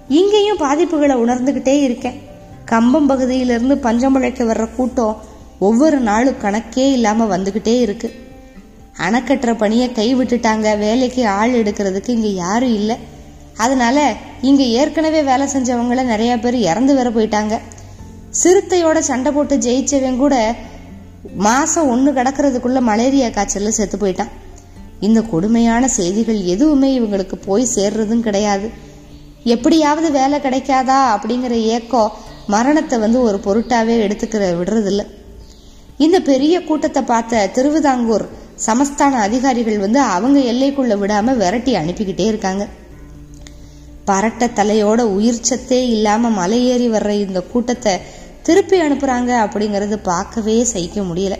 இங்கேயும் 0.09 0.59
பாதிப்புகளை 0.59 1.17
உணர்ந்துகிட்டே 1.25 1.75
இருக்கேன். 1.83 2.21
கம்பம் 2.65 3.07
பகுதியிலிருந்து 3.07 3.79
பஞ்சம் 3.79 4.13
பிழைக்க 4.13 4.45
வர்ற 4.45 4.69
கூட்டம் 4.77 5.17
ஒவ்வொரு 5.59 5.99
நாளும் 5.99 6.41
கணக்கே 6.43 6.87
இல்லாம 6.93 7.37
வந்துகிட்டே 7.37 7.75
இருக்கு. 7.81 8.09
அணைக்கட்டுற 8.99 9.53
பணியை 9.59 9.93
கை 9.93 10.09
விட்டுட்டாங்க 10.17 10.79
வேலைக்கு 10.79 11.27
ஆள் 11.27 11.63
எடுக்கிறதுக்கு 11.63 12.09
இங்க 12.09 12.27
யாரும் 12.27 12.75
இல்லை. 12.75 12.97
அதனால 13.57 13.99
இங்க 14.43 14.63
ஏற்கனவே 14.63 15.23
வேலை 15.23 15.47
செஞ்சவங்கள 15.47 16.03
நிறைய 16.05 16.39
பேர் 16.39 16.57
இறந்து 16.71 16.95
வேற 16.95 17.11
போயிட்டாங்க. 17.11 17.55
சிறுத்தையோட 18.43 18.99
சண்டை 18.99 19.33
போட்டு 19.33 19.57
ஜெயிச்சவன் 19.57 20.17
கூட 20.17 20.55
மாசம் 21.37 21.89
ஒன்று 21.89 22.11
கிடக்கிறதுக்குள்ள 22.13 22.81
மலேரியா 22.81 23.29
காய்ச்சல்ல 23.29 23.69
செத்து 23.69 23.97
போயிட்டான். 23.99 24.33
இந்த 25.01 25.23
கொடுமையான 25.23 25.89
செய்திகள் 25.89 26.43
எதுவுமே 26.43 27.01
இவங்களுக்கு 27.01 27.35
போய் 27.45 27.73
சேர்றதும் 27.75 28.21
கிடையாது. 28.21 28.71
எப்படியாவது 29.45 30.11
வேலை 30.11 30.39
கிடைக்காதா 30.39 31.01
அப்படிங்கிற 31.15 31.51
ஏக்கம் 31.51 32.13
மரணத்தை 32.47 32.99
வந்து 32.99 33.23
ஒரு 33.23 33.41
பொருட்டாவே 33.45 33.95
எடுத்துக்கிற 34.07 34.55
விடுறதில்ல. 34.59 35.07
இந்த 35.99 36.21
பெரிய 36.21 36.65
கூட்டத்தை 36.65 37.03
பார்த்த 37.03 37.51
திருவிதாங்கூர் 37.55 38.29
சமஸ்தான 38.67 39.13
அதிகாரிகள் 39.13 39.79
வந்து 39.79 40.01
அவங்க 40.01 40.41
எல்லைக்குள்ள 40.41 40.95
விடாம 40.99 41.37
விரட்டி 41.37 41.75
அனுப்பிக்கிட்டே 41.75 42.27
இருக்காங்க. 42.27 42.69
பரட்ட 44.07 44.47
தலையோட 44.47 45.01
உயிர் 45.01 45.47
சத்தே 45.51 45.89
இல்லாம 45.89 46.29
மலையேறி 46.29 46.89
வர்ற 46.91 47.09
இந்த 47.09 47.41
கூட்டத்தை 47.41 48.01
திருப்பி 48.43 48.81
அனுப்புறாங்க 48.81 49.31
அப்படிங்கறது 49.45 49.97
பார்க்கவே 50.03 50.65
சகிக்க 50.65 51.03
முடியல. 51.03 51.37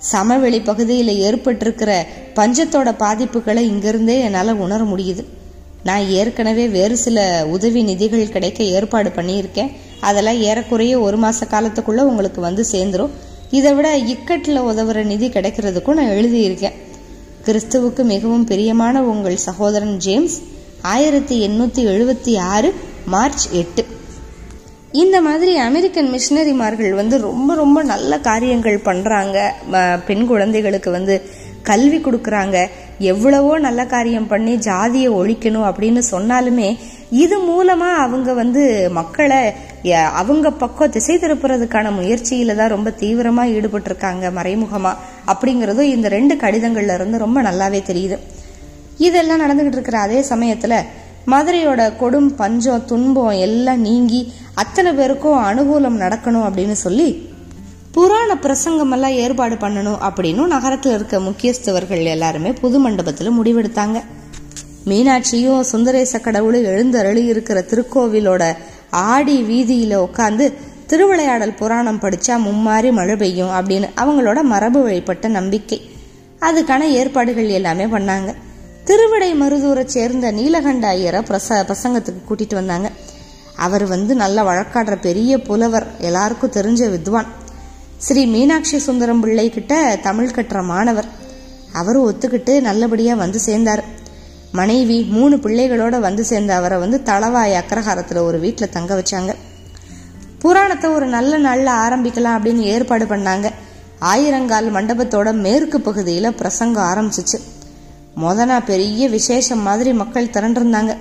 சமவெளி 0.00 0.60
பகுதியில் 0.60 1.12
ஏற்பட்டிருக்கிற 1.18 2.06
பஞ்சத்தோட 2.34 2.90
பாதிப்புகளை 2.98 3.62
இங்கிருந்தே 3.70 4.20
என்னால் 4.20 4.54
உணர 4.54 4.84
முடியுது. 4.84 5.24
நான் 5.84 6.08
ஏற்கனவே 6.08 6.68
வேறு 6.68 6.96
சில 6.96 7.46
உதவி 7.50 7.82
நிதிகள் 7.82 8.28
கிடைக்க 8.28 8.64
ஏற்பாடு 8.64 9.08
பண்ணியிருக்கேன். 9.08 9.70
அதெல்லாம் 10.00 10.40
ஏறக்குறைய 10.40 11.00
ஒரு 11.00 11.16
மாத 11.16 11.46
காலத்துக்குள்ளே 11.50 12.00
உங்களுக்கு 12.00 12.40
வந்து 12.40 12.64
சேர்ந்துரும். 12.72 13.10
இதை 13.50 13.74
விட 13.74 13.98
இக்கட்டில் 13.98 14.60
உதவுற 14.60 15.04
நிதி 15.04 15.28
கிடைக்கிறதுக்கும் 15.28 15.92
நான் 15.92 16.06
எழுதியிருக்கேன். 16.06 16.72
கிறிஸ்துவுக்கு 17.46 18.02
மிகவும் 18.02 18.44
பிரியமான 18.44 19.02
உங்கள் 19.02 19.36
சகோதரன் 19.36 19.96
ஜேம்ஸ் 19.96 20.42
ஆயிரத்தி 20.82 21.48
எண்ணூற்றி 21.48 21.86
எழுபத்தி 21.86 22.38
ஆறு 22.38 22.74
மார்ச் 23.06 23.48
எட்டு. 23.52 23.89
இந்த 24.98 25.16
மாதிரி 25.24 25.52
அமெரிக்கன் 25.64 26.08
மிஷினரிமார்கள் 26.12 26.92
வந்து 27.00 27.16
ரொம்ப 27.26 27.50
ரொம்ப 27.60 27.80
நல்ல 27.90 28.12
காரியங்கள் 28.28 28.78
பண்ணுறாங்க 28.86 29.36
பெண் 30.06 30.24
குழந்தைகளுக்கு 30.30 30.90
வந்து 30.96 31.14
கல்வி 31.68 31.98
கொடுக்குறாங்க. 31.98 32.56
எவ்வளவோ 33.12 33.52
நல்ல 33.66 33.80
காரியம் 33.92 34.26
பண்ணி 34.32 34.52
ஜாதியை 34.66 35.10
ஒழிக்கணும் 35.18 35.66
அப்படின்னு 35.68 36.02
சொன்னாலுமே 36.10 36.68
இது 37.24 37.36
மூலமாக 37.50 38.02
அவங்க 38.04 38.30
வந்து 38.40 38.62
மக்களை 38.98 39.40
அவங்க 40.22 40.50
பக்கம் 40.62 40.94
திசை 40.96 41.16
திருப்புறதுக்கான 41.18 41.92
முயற்சியில 42.00 42.56
தான் 42.60 42.74
ரொம்ப 42.74 42.90
தீவிரமாக 43.02 43.52
ஈடுபட்டிருக்காங்க 43.56 44.32
மறைமுகமாக 44.38 45.00
அப்படிங்கிறதும் 45.32 45.92
இந்த 45.94 46.08
ரெண்டு 46.18 46.36
கடிதங்கள்ல 46.44 46.96
இருந்து 46.98 47.24
ரொம்ப 47.26 47.40
நல்லாவே 47.48 47.82
தெரியுது. 47.90 48.18
இதெல்லாம் 49.06 49.42
நடந்துகிட்டு 49.44 49.78
இருக்கிற 49.78 49.98
அதே 50.06 50.22
சமயத்தில் 50.32 50.76
மதுரையோட 51.26 51.92
கொடும் 52.00 52.26
பஞ்சம் 52.26 52.84
துன்பம் 52.84 53.28
எல்லாம் 53.28 53.80
நீங்கி 53.80 54.32
அத்தனை 54.54 54.92
பேருக்கும் 54.92 55.44
அனுகூலம் 55.44 56.00
நடக்கணும் 56.00 56.46
அப்படின்னு 56.48 56.72
சொல்லி 56.72 57.28
புராண 57.92 58.34
பிரசங்கமெல்லாம் 58.34 59.14
ஏற்பாடு 59.14 59.54
பண்ணணும் 59.54 60.10
அப்படின்னு 60.10 60.46
நகரத்தில் 60.46 60.92
இருக்க 60.92 61.18
முக்கியஸ்தவர்கள் 61.18 62.04
எல்லாருமே 62.04 62.52
புது 62.52 62.78
மண்டபத்தில் 62.78 63.42
முடிவெடுத்தாங்க. 63.42 64.02
மீனாட்சியும் 64.86 65.60
சுந்தரேச 65.60 66.18
கடவுளும் 66.18 66.64
எழுந்தருளி 66.64 67.24
இருக்கிற 67.24 67.64
திருக்கோவிலோட 67.70 68.56
ஆடி 68.90 69.42
வீதியில் 69.42 69.98
உட்காந்து 69.98 70.52
திருவிளையாடல் 70.86 71.54
புராணம் 71.54 72.00
படிச்சா 72.00 72.38
மும்மாரி 72.46 72.92
மழை 72.92 73.16
பெய்யும் 73.16 73.48
அப்படின்னு 73.48 73.88
அவங்களோட 73.96 74.42
மரபு 74.42 74.82
வழிபட்ட 74.82 75.28
நம்பிக்கை. 75.28 75.90
அதுக்கான 76.40 76.80
ஏற்பாடுகள் 76.80 77.48
எல்லாமே 77.48 77.84
பண்ணாங்க. 77.84 78.34
திருவிடை 78.90 79.40
மருதூரை 79.40 79.84
சேர்ந்த 79.84 80.32
நீலகண்ட 80.32 80.88
ஐயரை 80.88 81.20
பிரச 81.20 81.48
பிரசங்கத்துக்கு 81.48 82.22
கூட்டிட்டு 82.28 82.54
வந்தாங்க. 82.54 82.90
அவர் 83.56 83.86
வந்து 83.86 84.14
நல்ல 84.14 84.42
வழக்காடுற 84.42 85.00
பெரிய 85.00 85.42
புலவர் 85.42 85.86
எல்லாருக்கும் 85.98 86.50
தெரிஞ்ச 86.50 86.90
வித்வான். 86.90 87.26
ஸ்ரீ 87.98 88.26
மீனாட்சி 88.26 88.78
சுந்தரம் 88.78 89.20
பிள்ளை 89.20 89.50
கிட்ட 89.50 89.98
தமிழ் 90.02 90.30
கற்ற 90.30 90.62
மாணவர். 90.62 91.04
அவரும் 91.72 92.06
ஒத்துக்கிட்டு 92.10 92.60
நல்லபடியா 92.60 93.14
வந்து 93.14 93.38
சேர்ந்தார். 93.38 93.84
மனைவி 94.52 95.02
மூணு 95.02 95.36
பிள்ளைகளோட 95.36 96.00
வந்து 96.00 96.24
சேர்ந்த 96.24 96.54
அவரை 96.54 96.78
வந்து 96.78 97.02
தளவாய் 97.02 97.62
அக்ரஹாரத்துல 97.62 98.16
ஒரு 98.16 98.38
வீட்டில் 98.38 98.70
தங்க 98.70 99.02
வச்சாங்க. 99.02 99.34
புராணத்தை 100.38 100.90
ஒரு 100.90 101.06
நல்ல 101.06 101.38
நாளில் 101.38 101.66
ஆரம்பிக்கலாம் 101.66 102.38
அப்படின்னு 102.38 102.58
ஏற்பாடு 102.58 103.04
பண்ணாங்க. 103.04 103.50
ஆயிரங்கால் 104.00 104.74
மண்டபத்தோட 104.76 105.32
மேற்கு 105.32 105.80
பகுதியில் 105.80 106.34
பிரசங்கம் 106.34 106.84
ஆரம்பிச்சிச்சு. 106.84 107.40
மொதனா 108.16 108.64
பெரிய 108.64 109.08
விசேஷம் 109.08 109.58
மாதிரி 109.58 109.92
மக்கள் 109.92 110.26
திரண்டிருந்தாங்க. 110.26 110.96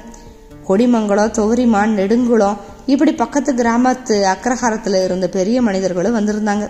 கொடிமங்கலம் 0.67 1.31
துவரிமான் 1.31 1.95
நெடுங்குளம் 1.95 2.57
இப்படி 2.85 3.13
பக்கத்து 3.13 3.53
கிராமத்து 3.53 4.35
அக்ரஹாரத்தில் 4.35 5.03
இருந்த 5.03 5.29
பெரிய 5.29 5.61
மனிதர்களும் 5.61 6.15
வந்திருந்தாங்க. 6.15 6.69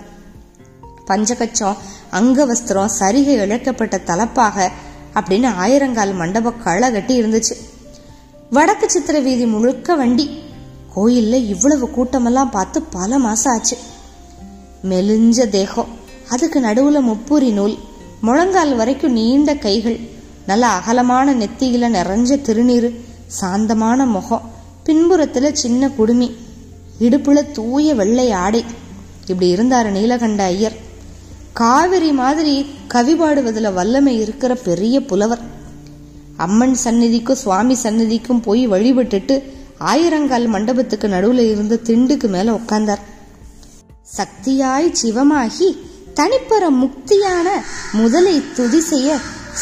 பஞ்சகச்சம் 1.06 1.76
அங்கவஸ்திரம் 2.12 2.90
சரிகை 2.98 3.34
இழக்கப்பட்ட 3.36 4.00
தலப்பாக 4.06 4.68
அப்படின்னு 5.14 5.48
ஆயிரங்கால் 5.60 6.14
மண்டப 6.14 6.52
களை 6.52 6.92
கட்டி 6.92 7.22
இருந்துச்சு. 7.22 7.56
வடக்கு 8.50 8.90
சித்திர 8.90 9.18
வீதி 9.18 9.46
முழுக்க 9.46 9.94
வண்டி. 9.94 10.42
கோயில்ல 10.96 11.32
இவ்வளவு 11.32 11.88
கூட்டமெல்லாம் 11.88 12.50
பார்த்து 12.50 12.82
பல 12.82 13.18
மாசம் 13.18 13.52
ஆச்சு. 13.52 13.76
மெலிஞ்ச 14.84 15.48
தேகம் 15.48 15.88
அதுக்கு 16.28 16.60
நடுவுல 16.60 17.00
முப்பூரி 17.00 17.50
நூல் 17.50 17.78
முழங்கால் 18.20 18.76
வரைக்கும் 18.76 19.12
நீண்ட 19.12 19.54
கைகள். 19.54 20.18
நல்ல 20.46 20.66
அகலமான 20.66 21.34
நெத்தியில 21.34 21.88
நிறைஞ்ச 21.88 22.40
திருநீர் 22.40 22.96
சாந்தமான 23.26 24.06
முகம் 24.06 24.50
பின்புறத்துல 24.86 25.52
சின்ன 25.52 25.88
குடுமி 25.88 26.36
இடுப்புல 27.00 27.52
தூய 27.52 27.94
வெள்ளை 27.94 28.32
ஆடை. 28.32 28.64
இப்படி 29.26 29.54
இருந்தாரு 29.54 29.90
நீலகண்ட 29.90 30.44
ஐயர். 30.44 30.76
காவிரி 31.52 32.12
மாதிரி 32.12 32.66
கவி 32.86 33.14
பாடுவதில் 33.14 33.72
வல்லமை 33.72 34.20
இருக்கிற 34.20 34.54
பெரிய 34.54 35.04
புலவர். 35.04 35.40
அம்மன் 36.36 36.76
சந்நிதிக்கும் 36.84 37.42
சுவாமி 37.44 37.76
சந்நிதிக்கும் 37.82 38.42
போய் 38.42 38.68
வழிபட்டுட்டு 38.68 39.42
ஆயிரங்கால் 39.78 40.46
மண்டபத்துக்கு 40.46 41.08
நடுவில் 41.08 41.50
இருந்து 41.50 41.80
திண்டுக்கு 41.84 42.28
மேலே 42.28 42.50
உட்கார்ந்தார் 42.50 42.98
சக்தியாய் 44.02 44.94
சிவமாகி 45.02 45.76
தனிப்பெற 46.14 46.70
முக்தியான 46.70 47.48
முதலை 47.92 48.42
துதி 48.56 48.80
செய்ய 48.80 49.18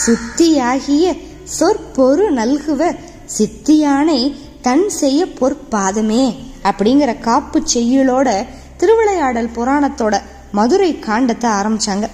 சுத்தியாகிய 0.06 1.16
சொற்பொரு 1.58 2.30
நல்குவ 2.30 2.96
சித்தியானை 3.38 4.34
தன் 4.62 4.88
செய்ய 4.88 5.26
பொற்பாதமே. 5.26 6.36
அப்படிங்கிற 6.62 7.20
காப்பு 7.20 7.62
செய்யுளோட 7.74 8.46
திருவிளையாடல் 8.76 9.50
புராணத்தோட 9.56 10.20
மதுரை 10.52 10.98
காண்டத்தை 11.06 11.50
ஆரம்பிச்சாங்க. 11.50 12.08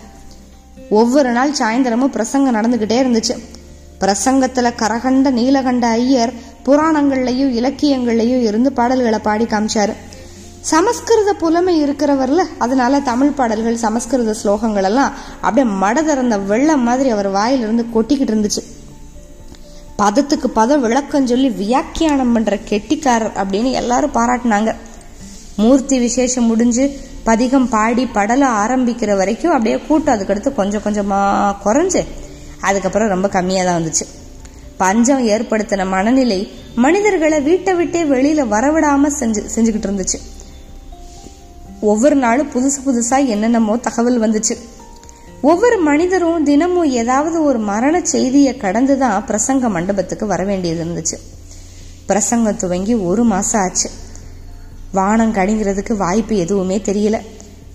ஒவ்வொரு 0.90 1.30
நாள் 1.32 1.52
சாயந்தரமும் 1.52 2.14
பிரசங்கம் 2.16 2.54
நடந்துகிட்டே 2.54 2.98
இருந்துச்சு. 3.04 3.38
பிரசங்கத்துல 4.00 4.70
கரகண்ட 4.78 5.30
நீலகண்ட 5.30 5.90
ஐயர் 5.90 6.32
புராணங்கள்லையும் 6.64 7.54
இலக்கியங்கள்லையும் 7.60 8.42
இருந்து 8.42 8.72
பாடல்களை 8.72 9.18
பாடி 9.18 9.44
காமிச்சாரு. 9.44 9.94
சமஸ்கிருத 10.70 11.30
புலமை 11.42 11.74
இருக்கிறவர்ல 11.84 12.42
அதனால 12.64 13.00
தமிழ் 13.08 13.34
பாடல்கள் 13.38 13.82
சமஸ்கிருத 13.84 14.34
ஸ்லோகங்கள் 14.40 14.86
எல்லாம் 14.90 15.12
அப்படியே 15.46 15.66
மட 15.82 15.96
திறந்த 16.08 16.36
வெள்ளம் 16.50 16.84
மாதிரி 16.88 17.08
அவர் 17.14 17.28
வாயிலிருந்து 17.36 17.84
கொட்டிக்கிட்டு 17.94 18.32
இருந்துச்சு. 18.34 18.62
பதத்துக்கு 20.02 20.48
பதம் 20.58 20.84
விளக்கம் 20.84 21.26
சொல்லி 21.26 21.48
வியாக்கியானம் 21.62 22.32
பண்ற 22.32 22.54
கெட்டிக்காரர் 22.70 23.36
அப்படின்னு 23.42 23.70
எல்லாரும் 23.80 24.16
பாராட்டினாங்க. 24.18 24.70
மூர்த்தி 25.62 25.98
விசேஷம் 25.98 26.48
முடிஞ்சு 26.50 26.84
பதிகம் 27.28 27.68
பாடி 27.74 28.04
படல 28.14 28.44
ஆரம்பிக்கிற 28.62 29.16
வரைக்கும் 29.20 29.52
அப்படியே 29.52 29.76
கூட்டம் 29.88 30.14
அதுக்கடுத்து 30.14 30.52
கொஞ்சம் 30.60 30.84
கொஞ்சமாக 30.86 31.54
குறைஞ்சு 31.64 32.02
அதுக்கப்புறம் 32.68 33.12
ரொம்ப 33.14 33.28
கம்மியாக 33.36 33.64
தான் 33.68 33.78
வந்துச்சு. 33.80 34.06
பஞ்சம் 34.82 35.26
ஏற்படுத்தின 35.34 35.86
மனநிலை 35.94 36.40
மனிதர்களை 36.84 37.40
வீட்டை 37.48 37.74
விட்டே 37.74 38.02
வெளியில 38.14 38.42
வரவிடாம 38.54 39.10
செஞ்சு 39.20 39.42
செஞ்சுக்கிட்டு 39.54 39.88
இருந்துச்சு. 39.88 40.18
ஒவ்வொரு 41.84 42.14
நாளும் 42.14 42.50
புதுசு 42.54 42.80
புதுசாக 42.86 43.26
என்னென்னமோ 43.26 43.76
தகவல் 43.76 44.20
வந்துச்சு. 44.20 44.56
ஒவ்வொரு 45.42 45.78
மனிதரும் 45.78 46.44
தினமும் 46.44 46.84
ஏதாவது 46.84 47.44
ஒரு 47.44 47.58
மரண 47.58 48.00
செய்தியை 48.00 48.56
கடந்து 48.56 48.98
தான் 48.98 49.24
பிரசங்க 49.26 49.70
மண்டபத்துக்கு 49.70 50.26
வர 50.26 50.44
வேண்டியது 50.44 50.84
இருந்துச்சு. 50.84 51.18
பிரசங்கம் 52.06 52.56
துவங்கி 52.56 52.94
ஒரு 52.94 53.24
மாதம் 53.24 53.60
ஆச்சு. 53.60 53.90
வானம் 54.92 55.34
கடிங்கிறதுக்கு 55.34 55.96
வாய்ப்பு 55.96 56.36
எதுவுமே 56.36 56.78
தெரியல. 56.84 57.20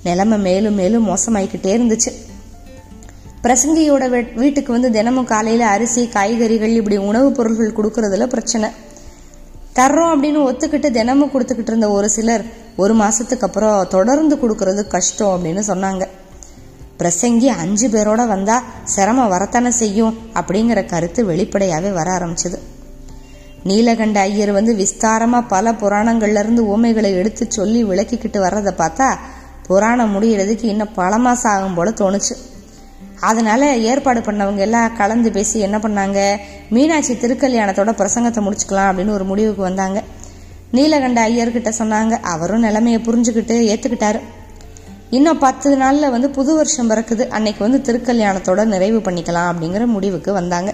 நிலைமை 0.04 0.38
மேலும் 0.38 0.74
மேலும் 0.74 1.08
மோசமாயிக்கிட்டே 1.08 1.76
இருந்துச்சு. 1.78 2.12
பிரசங்கியோட 3.44 4.34
வீட்டுக்கு 4.36 4.72
வந்து 4.72 4.92
தினமும் 4.92 5.26
காலையில் 5.26 5.62
அரிசி 5.62 6.08
காய்கறிகள் 6.08 6.70
இப்படி 6.70 6.98
உணவுப் 6.98 7.36
பொருள்கள் 7.36 7.74
கொடுக்கறதுல 7.74 8.26
பிரச்சனை. 8.26 8.70
தர்றோம் 9.76 10.12
அப்படின்னு 10.12 10.40
ஒத்துக்கிட்டு 10.52 10.92
தினமும் 10.92 11.32
கொடுத்துக்கிட்டு 11.34 11.68
இருந்த 11.68 11.90
ஒரு 11.90 12.10
சிலர் 12.10 12.46
ஒரு 12.82 12.94
மாதத்துக்கு 12.94 13.46
அப்புறம் 13.48 13.88
தொடர்ந்து 13.88 14.36
கொடுக்கறது 14.36 14.82
கஷ்டம் 14.88 15.34
அப்படின்னு 15.36 15.64
சொன்னாங்க. 15.72 16.04
பிரசங்கி 17.00 17.48
அஞ்சு 17.62 17.88
பேரோட 17.88 18.22
வந்தா 18.28 18.56
சிரமம் 18.94 19.32
வரத்தானே 19.34 19.72
செய்யும் 19.82 20.18
அப்படிங்கிற 20.34 20.80
கருத்து 20.86 21.22
வெளிப்படையாவே 21.30 21.92
வர 21.94 22.08
ஆரம்பிச்சது. 22.18 22.58
நீலகண்ட 23.64 24.18
ஐயர் 24.30 24.52
வந்து 24.52 24.74
விஸ்தாரமா 24.82 25.40
பல 25.48 25.72
புராணங்கள்ல 25.82 26.44
இருந்து 26.44 26.62
ஊமைகளை 26.66 27.12
எடுத்து 27.14 27.46
சொல்லி 27.58 27.82
விளக்கிக்கிட்டு 27.86 28.40
வர்றதை 28.40 28.74
பார்த்தா 28.78 29.08
புராணம் 29.68 30.14
முடியறதுக்கு 30.16 30.66
இன்னும் 30.74 30.96
பல 30.96 31.18
மாசம் 31.18 31.52
ஆகும் 31.52 31.78
போல 31.80 31.90
தோணுச்சு. 32.02 32.36
அதனால 33.30 33.64
ஏற்பாடு 33.90 34.20
பண்ணவங்க 34.20 34.62
எல்லாம் 34.68 34.96
கலந்து 34.98 35.30
பேசி 35.32 35.58
என்ன 35.60 35.78
பண்ணாங்க? 35.78 36.20
மீனாட்சி 36.70 37.14
திருக்கல்யாணத்தோட 37.14 37.94
பிரசங்கத்தை 38.02 38.42
முடிச்சுக்கலாம் 38.46 38.90
அப்படின்னு 38.90 39.18
ஒரு 39.18 39.26
முடிவுக்கு 39.32 39.62
வந்தாங்க. 39.62 40.00
நீலகண்ட 40.74 41.30
ஐயர்கிட்ட 41.30 41.72
சொன்னாங்க. 41.78 42.12
அவரும் 42.22 42.60
நிலைமையை 42.60 43.02
புரிஞ்சுக்கிட்டு 43.02 43.56
ஏத்துக்கிட்டாரு. 43.72 44.20
இன்னும் 45.10 45.38
பத்து 45.38 45.78
நாளில் 45.78 46.10
வந்து 46.10 46.30
புது 46.30 46.56
வருஷம் 46.56 46.90
பிறக்குது. 46.90 47.28
அன்னைக்கு 47.28 47.70
வந்து 47.70 47.80
திருக்கல்யாணத்தோட 47.92 48.66
நிறைவு 48.66 49.00
பண்ணிக்கலாம் 49.00 49.50
அப்படிங்கிற 49.52 49.86
முடிவுக்கு 49.86 50.34
வந்தாங்க. 50.34 50.74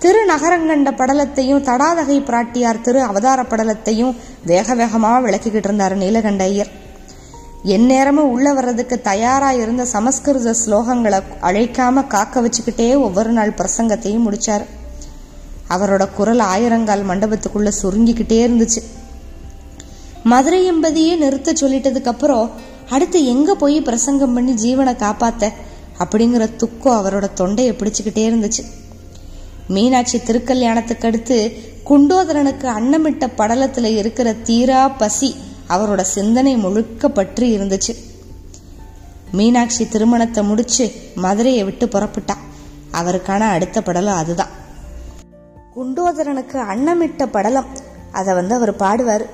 திருநகரங்கண்ட 0.00 0.90
படலத்தையும் 0.90 1.62
தடாதகை 1.62 2.16
பிராட்டியார் 2.20 2.80
திரு 2.80 3.02
அவதார 3.02 3.42
படலத்தையும் 3.42 4.14
வேக 4.44 4.74
வேகமாக 4.74 5.30
விளக்கிக்கிட்டு 5.30 5.68
இருந்தார் 5.70 5.98
நீலகண்ட 5.98 6.42
ஐயர். 6.42 6.70
எந்நேரமும் 7.62 8.30
உள்ள 8.30 8.52
வர்றதுக்கு 8.52 9.00
தயாராக 9.00 9.54
இருந்த 9.54 9.84
சமஸ்கிருத 9.84 10.54
ஸ்லோகங்களை 10.66 11.22
அழைக்காம 11.42 12.06
காக்க 12.06 12.40
வச்சுக்கிட்டே 12.40 12.88
ஒவ்வொரு 13.00 13.30
நாள் 13.30 13.50
பிரசங்கத்தையும் 13.50 14.26
முடிச்சாரு. 14.26 14.64
அவரோட 15.70 16.08
குரல் 16.14 16.38
ஆயிரங்கால் 16.38 17.06
மண்டபத்துக்குள்ள 17.08 17.72
சுருங்கிக்கிட்டே 17.82 18.48
இருந்துச்சு. 18.48 18.82
மதுரை 20.24 20.72
எம்பதியே 20.72 21.16
நிறுத்த 21.16 21.52
சொல்லிட்டதுக்கு 21.52 22.04
அப்புறம் 22.04 22.50
அடுத்து 22.88 23.26
எங்க 23.26 23.54
போய் 23.54 23.80
பிரசங்கம் 23.80 24.34
பண்ணி 24.34 24.52
ஜீவனை 24.52 24.92
காப்பாத்த? 24.96 25.52
அப்படிங்கிற 25.98 26.56
துக்கம் 26.56 27.04
அவரோட 27.04 27.32
தொண்டையை 27.32 27.74
பிடிச்சுக்கிட்டே 27.74 28.28
இருந்துச்சு. 28.30 28.64
மீனாட்சி 29.68 30.18
திருக்கல்யாணத்துக்கு 30.18 31.06
அடுத்து 31.06 31.52
குண்டோதரனுக்கு 31.90 32.66
அன்னமிட்ட 32.66 33.28
படலத்துல 33.36 33.84
இருக்கிற 33.84 34.32
தீரா 34.32 34.88
பசி 34.88 35.34
அவரோட 35.68 36.00
சிந்தனை 36.00 36.56
முழுக்க 36.56 37.08
பற்றி 37.08 37.58
இருந்துச்சு. 37.58 37.96
மீனாட்சி 39.32 39.88
திருமணத்தை 39.88 40.44
முடிச்சு 40.44 40.92
மதுரையை 41.14 41.64
விட்டு 41.64 41.86
புறப்பட்டா. 41.86 42.36
அவருக்கான 42.92 43.40
அடுத்த 43.40 43.82
படலம் 43.82 44.16
அதுதான். 44.16 44.62
குண்டோதரனுக்கு 45.76 46.58
அன்னமிட்ட 46.58 47.26
படலம். 47.26 47.64
அதை 48.12 48.34
வந்து 48.34 48.54
அவர் 48.54 48.76
பாடுவார். 48.76 49.24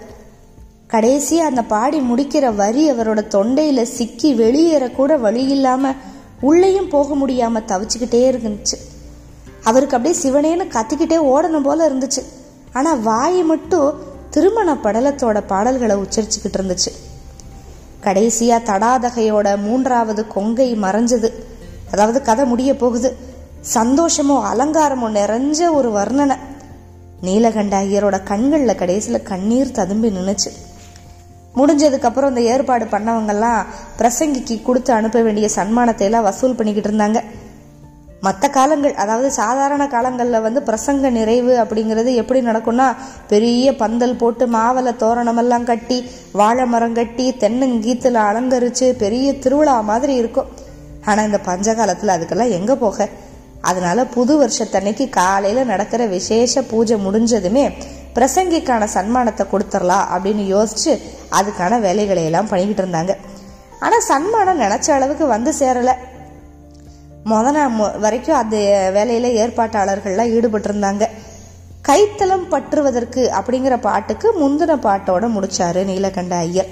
கடைசியா 0.89 1.37
அந்த 1.37 1.63
பாடி 1.63 2.01
முடிக்கிற 2.01 2.55
வரி 2.55 2.93
அவரோட 2.93 3.23
தொண்டையில 3.35 3.83
சிக்கி 3.83 4.35
வெளியேறக்கூட 4.35 5.21
வழி 5.21 5.45
இல்லாம 5.45 5.93
உள்ளேயும் 6.41 6.89
போக 6.89 7.15
முடியாம 7.15 7.63
தவிச்சுக்கிட்டே 7.67 8.31
இருந்துச்சு. 8.33 8.79
அவருக்கு 9.63 9.97
அப்படியே 9.97 10.23
சிவனேன்னு 10.23 10.59
கத்திக்கிட்டே 10.59 11.17
ஓடணும் 11.17 11.63
போல 11.63 11.89
இருந்துச்சு. 11.89 12.25
ஆனா 12.73 12.95
வாய் 12.95 13.43
மட்டும் 13.43 14.03
திருமண 14.31 14.75
படலத்தோட 14.75 15.43
பாடல்களை 15.47 15.97
உச்சரிச்சுக்கிட்டு 15.97 16.57
இருந்துச்சு. 16.57 16.93
கடைசியா 18.03 18.63
தடாதகையோட 18.63 19.63
மூன்றாவது 19.63 20.27
கொங்கை 20.27 20.75
மறைஞ்சது. 20.75 21.33
அதாவது 21.93 22.23
கதை 22.23 22.45
முடிய 22.45 22.77
போகுது. 22.77 23.17
சந்தோஷமோ 23.75 24.37
அலங்காரமோ 24.51 25.09
நிறைஞ்ச 25.19 25.61
ஒரு 25.79 25.89
வர்ணனை. 25.97 26.37
நீலகண்ட 27.27 27.75
ஐயரோட 27.85 28.17
கண்களில் 28.31 28.81
கடைசியில் 28.83 29.27
கண்ணீர் 29.31 29.77
ததும்பி 29.79 30.11
நின்றுச்சு 30.17 30.51
முடிஞ்சதுக்கப்புறம் 31.59 32.31
இந்த 32.33 32.43
ஏற்பாடு 32.53 32.85
பண்ணவங்கெல்லாம் 32.95 33.69
பிரசங்கிக்கு 34.01 34.57
கொடுத்து 34.63 34.93
அனுப்ப 34.97 35.23
வேண்டிய 35.27 35.47
சன்மானத்தை 35.57 36.07
எல்லாம் 36.09 36.27
வசூல் 36.29 36.57
பண்ணிக்கிட்டு 36.59 36.91
இருந்தாங்க. 36.91 37.21
மற்ற 38.27 38.45
காலங்கள் 38.57 38.99
அதாவது 39.03 39.29
சாதாரண 39.39 39.83
காலங்களில் 39.95 40.45
வந்து 40.47 40.61
பிரசங்க 40.69 41.11
நிறைவு 41.19 41.53
அப்படிங்கிறது 41.63 42.11
எப்படி 42.23 42.41
நடக்கும்னா 42.49 42.89
பெரிய 43.29 43.77
பந்தல் 43.83 44.19
போட்டு 44.23 44.47
மாவலை 44.57 44.93
தோரணமெல்லாம் 45.03 45.69
கட்டி 45.71 45.99
வாழை 46.41 46.67
மரம் 46.67 46.99
கட்டி 46.99 47.27
தென்னங்கீத்தில் 47.45 48.21
அலங்கரித்து 48.29 48.89
பெரிய 49.03 49.33
திருவிழா 49.45 49.77
மாதிரி 49.91 50.15
இருக்கும். 50.23 50.51
ஆனால் 51.05 51.27
இந்த 51.29 51.41
பஞ்ச 51.49 51.75
காலத்தில் 51.75 52.15
அதுக்கெல்லாம் 52.17 52.57
எங்கே 52.59 52.75
போக? 52.75 53.09
அதனால 53.69 54.05
புது 54.17 54.35
வருஷத்தன்னைக்கு 54.43 55.05
காலையில் 55.21 55.71
நடக்கிற 55.73 56.03
விசேஷ 56.17 56.63
பூஜை 56.71 56.97
முடிஞ்சதுமே 57.07 57.65
பிரசங்கிக்கான 58.17 58.87
சன்மானத்தை 58.95 59.45
கொடுத்துடலாம் 59.51 60.07
அப்படின்னு 60.15 60.45
யோசிச்சு 60.55 60.93
அதுக்கான 61.39 61.81
வேலைகளை 61.87 62.23
எல்லாம் 62.29 62.49
பண்ணிக்கிட்டு 62.53 62.83
இருந்தாங்க. 62.85 63.15
ஆனால் 63.85 64.07
சன்மானம் 64.09 64.63
நினச்ச 64.65 64.89
அளவுக்கு 64.97 65.27
வந்து 65.35 65.53
சேரலை. 65.59 65.95
முத 67.31 67.51
நாள் 67.57 68.01
வரைக்கும் 68.05 68.39
அந்த 68.41 68.57
வேலையில 68.97 69.31
ஏற்பாட்டாளர்கள்லாம் 69.43 70.33
ஈடுபட்டிருந்தாங்க. 70.37 71.07
கைத்தளம் 71.89 72.47
பற்றுவதற்கு 72.53 73.23
அப்படிங்கிற 73.39 73.77
பாட்டுக்கு 73.87 74.29
முந்தின 74.41 74.77
பாட்டோட 74.87 75.27
முடிச்சாரு 75.37 75.83
நீலகண்ட 75.91 76.35
ஐயர். 76.47 76.71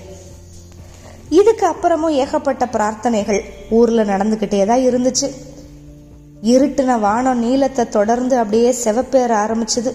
இதுக்கு 1.41 1.65
அப்புறமும் 1.73 2.17
ஏகப்பட்ட 2.23 2.67
பிரார்த்தனைகள் 2.75 3.41
ஊர்ல 3.79 4.05
நடந்துகிட்டே 4.13 4.61
தான் 4.71 4.85
இருந்துச்சு. 4.89 5.29
இருட்டுன 6.43 7.01
வானம் 7.01 7.39
நீளத்தை 7.39 7.89
தொடர்ந்து 7.89 8.37
அப்படியே 8.37 8.75
செவப்பேற 8.85 9.31
ஆரம்பிச்சது. 9.45 9.93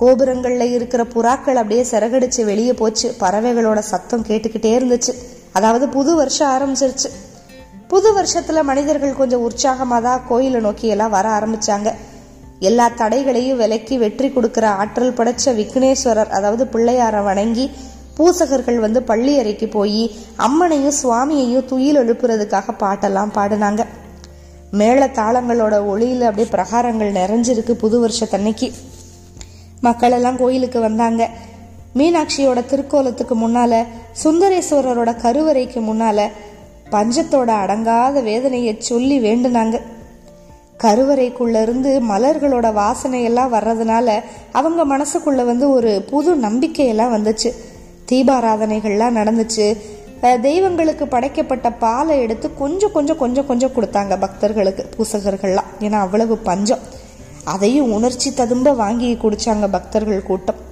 கோபுரங்கள்ல 0.00 0.60
இருக்கிற 0.60 1.04
புறாக்கள் 1.04 1.54
அப்படியே 1.54 1.86
சிறகடிச்சு 1.90 2.44
வெளியே 2.44 2.72
போச்சு. 2.72 3.14
பறவைகளோட 3.20 3.78
சத்தம் 3.78 4.24
கேட்டுக்கிட்டே 4.24 4.72
இருந்துச்சு. 4.78 5.14
அதாவது 5.52 5.88
புது 5.88 6.14
வருஷம் 6.14 6.48
ஆரம்பிச்சிருச்சு. 6.48 7.10
புது 7.88 8.22
வருஷத்துல 8.22 8.62
மனிதர்கள் 8.62 9.14
கொஞ்சம் 9.14 9.50
உற்சாகமா 9.50 10.02
தான் 10.02 10.22
கோயிலை 10.28 10.60
நோக்கி 10.60 10.88
எல்லாம் 10.88 11.10
வர 11.10 11.28
ஆரம்பிச்சாங்க. 11.28 11.94
எல்லா 12.60 12.88
தடைகளையும் 12.88 13.56
விலக்கி 13.56 13.98
வெற்றி 13.98 14.32
கொடுக்கிற 14.32 14.68
ஆற்றல் 14.68 15.12
படைச்ச 15.12 15.44
விக்னேஸ்வரர் 15.44 16.28
அதாவது 16.28 16.64
பிள்ளையார 16.64 17.22
வணங்கி 17.22 17.70
பூசகர்கள் 18.16 18.78
வந்து 18.78 19.02
பள்ளி 19.02 19.38
அறைக்கு 19.38 19.68
போய் 19.68 20.10
அம்மனையும் 20.38 20.98
சுவாமியையும் 21.02 21.64
துயில் 21.64 21.98
எழுப்புறதுக்காக 21.98 22.74
பாட்டெல்லாம் 22.78 23.32
பாடினாங்க. 23.34 23.84
மேள 24.76 25.06
தாளங்களோட 25.06 25.74
ஒளியில 25.92 26.20
அப்படியே 26.20 26.48
பிரகாரங்கள் 26.50 27.12
நிறைஞ்சிருக்கு 27.12 27.72
புது 27.72 28.08
வருஷத்தன்னைக்கு. 28.08 28.72
மக்கள் 29.80 30.12
எல்லாம் 30.12 30.36
கோயிலுக்கு 30.36 30.80
வந்தாங்க. 30.80 31.30
மீனாட்சியோட 31.94 32.64
திருக்கோலத்துக்கு 32.66 33.34
முன்னால 33.34 33.84
சுந்தரேஸ்வரரோட 34.24 35.10
கருவறைக்கு 35.22 35.80
முன்னால 35.80 36.28
பஞ்சத்தோட 36.90 37.50
அடங்காத 37.64 38.22
வேதனையை 38.22 38.76
சொல்லி 38.78 39.20
வேண்டுனாங்க. 39.20 39.80
கருவறைக்குள்ள 40.82 41.62
இருந்து 41.62 42.00
மலர்களோட 42.00 42.72
வாசனை 42.72 43.24
எல்லாம் 43.24 43.52
வர்றதுனால 43.52 44.22
அவங்க 44.52 44.98
மனசுக்குள்ள 44.98 45.44
வந்து 45.44 45.70
ஒரு 45.70 46.04
புது 46.10 46.34
நம்பிக்கையெல்லாம் 46.36 47.14
வந்துச்சு. 47.16 47.50
தீபாராதனைகள்லாம் 48.10 49.18
நடந்துச்சு. 49.20 49.76
தெய்வங்களுக்கு 50.20 51.06
படைக்கப்பட்ட 51.06 51.72
பாலை 51.72 52.20
எடுத்து 52.20 52.54
கொஞ்சம் 52.54 52.92
கொஞ்சம் 52.92 53.16
கொஞ்சம் 53.16 53.46
கொஞ்சம் 53.46 53.70
கொடுத்தாங்க 53.70 54.20
பக்தர்களுக்கு 54.20 54.88
பூசகர்கள்லாம். 54.96 55.72
ஏன்னா 55.80 55.92
அவ்வளவு 55.92 56.38
பஞ்சம். 56.38 56.78
அதையும் 57.44 57.92
உணர்ச்சி 57.92 58.34
ததும்ப 58.34 58.72
வாங்கி 58.72 59.14
குடிச்சாங்க 59.14 59.70
பக்தர்கள் 59.70 60.22
கூட்டம். 60.22 60.64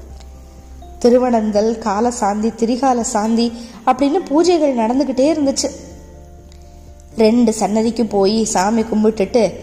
திருவனந்தல் 0.99 1.79
கால 1.79 2.11
சாந்தி 2.11 2.49
திரிகால 2.49 3.01
சாந்தி 3.01 3.53
அப்படின்னு 3.87 4.21
பூஜைகள் 4.31 4.81
நடந்துக்கிட்டே 4.83 5.27
இருந்துச்சு. 5.35 5.71
ரெண்டு 7.17 7.53
சன்னதிக்கு 7.53 8.07
போய் 8.07 8.45
சாமி 8.45 8.83
கும்பிட்டுட்டு 8.83 9.55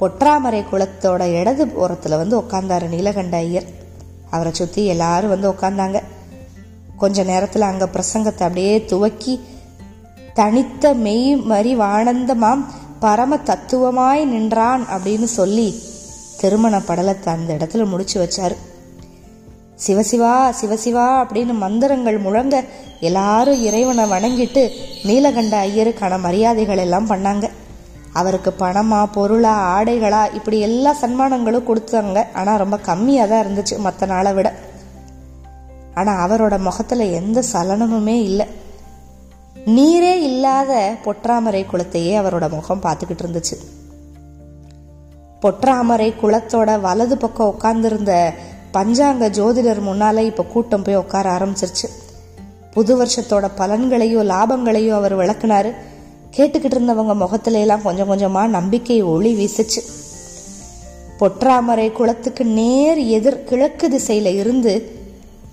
பொற்றாமரை 0.00 0.64
குளத்தோட 0.72 1.32
இடது 1.32 1.74
ஓரத்தில் 1.74 2.16
வந்து 2.16 2.38
உட்காந்தாரு 2.38 2.88
நீலகண்ட 2.88 3.36
ஐயர். 3.36 3.64
அவரை 4.30 4.52
சுற்றி 4.52 4.86
எல்லாரும் 4.86 5.28
வந்து 5.28 5.50
உட்காந்தாங்க 5.50 6.02
கொஞ்ச 7.02 7.22
நேரத்தில் 7.32 7.70
அங்கே 7.70 7.86
பிரசங்கத்தை 7.94 8.44
அப்படியே 8.48 8.74
துவக்கி 8.92 9.34
தனித்த 10.38 10.92
மெய் 11.04 11.30
மறி 11.50 11.72
வானந்தமாம் 11.84 12.62
பரம 13.04 13.38
தத்துவமாய் 13.50 14.22
நின்றான் 14.32 14.82
அப்படின்னு 14.94 15.28
சொல்லி 15.38 15.68
திருமண 16.40 16.74
படலத்தை 16.88 17.30
அந்த 17.36 17.50
இடத்துல 17.56 17.84
முடிச்சு 17.92 18.16
வச்சார். 18.22 18.54
சிவசிவா 19.86 20.34
சிவசிவா 20.60 21.06
அப்படின்னு 21.22 21.54
மந்திரங்கள் 21.62 22.18
முழங்க 22.18 22.56
எல்லாரும் 23.08 23.62
இறைவனை 23.68 24.04
வணங்கிட்டு 24.12 24.62
நீலகண்ட 25.08 25.54
ஐயருக்கான 25.68 26.14
மரியாதைகள் 26.26 26.82
எல்லாம் 26.84 27.10
பண்ணாங்க. 27.12 27.46
அவருக்கு 28.20 28.50
பணமா 28.62 29.00
பொருளா 29.16 29.54
ஆடைகளா 29.76 30.22
இப்படி 30.38 30.58
எல்லா 30.68 30.92
சன்மானங்களும் 31.02 31.68
கொடுத்தாங்க. 31.68 32.22
ஆனால் 32.40 32.60
ரொம்ப 32.62 32.78
கம்மியாக 32.88 33.30
தான் 33.32 33.42
இருந்துச்சு 33.44 33.76
மற்ற 33.86 34.06
நாளை 34.06 34.32
விட. 34.38 34.48
ஆனா 35.94 36.28
அவரோட 36.28 36.58
முகத்துல 36.58 37.04
எந்த 37.04 37.42
சலனமுமே 37.52 38.22
இல்லை. 38.22 38.46
நீரே 39.66 40.12
இல்லாத 40.12 40.94
பொற்றாமரை 41.04 41.66
குளத்தையே 41.66 42.18
அவரோட 42.18 42.50
முகம் 42.50 42.82
பார்த்துக்கிட்டு 42.82 43.22
இருந்துச்சு. 43.22 43.56
பொற்றாமரை 45.42 46.12
குளத்தோட 46.22 46.80
வலது 46.80 47.16
பக்கம் 47.16 47.56
உட்கார்ந்துருந்த 47.58 48.30
பஞ்சாங்க 48.72 49.28
ஜோதிடர் 49.28 49.80
முன்னால 49.80 50.18
இப்ப 50.18 50.44
கூட்டம் 50.44 50.82
போய் 50.82 50.96
உட்கார 50.96 51.30
ஆரம்பிச்சிருச்சு. 51.30 51.88
புது 52.70 53.04
வருஷத்தோட 53.04 53.50
பலன்களையும் 53.58 54.24
லாபங்களையும் 54.24 54.94
அவர் 54.94 55.16
விளக்குனாரு. 55.16 55.74
கேட்டுக்கிட்டு 56.36 56.78
இருந்தவங்க 56.78 57.14
முகத்துல 57.14 57.58
எல்லாம் 57.58 57.82
கொஞ்சம் 57.82 58.10
கொஞ்சமா 58.10 58.46
நம்பிக்கை 58.46 59.02
ஒளி 59.02 59.44
வீசுச்சு. 59.44 59.78
பொற்றாமரை 61.20 61.92
குளத்துக்கு 61.92 62.44
நேர் 62.44 62.98
எதிர் 62.98 63.44
கிழக்கு 63.44 63.88
திசையில 63.88 64.34
இருந்து 64.34 64.99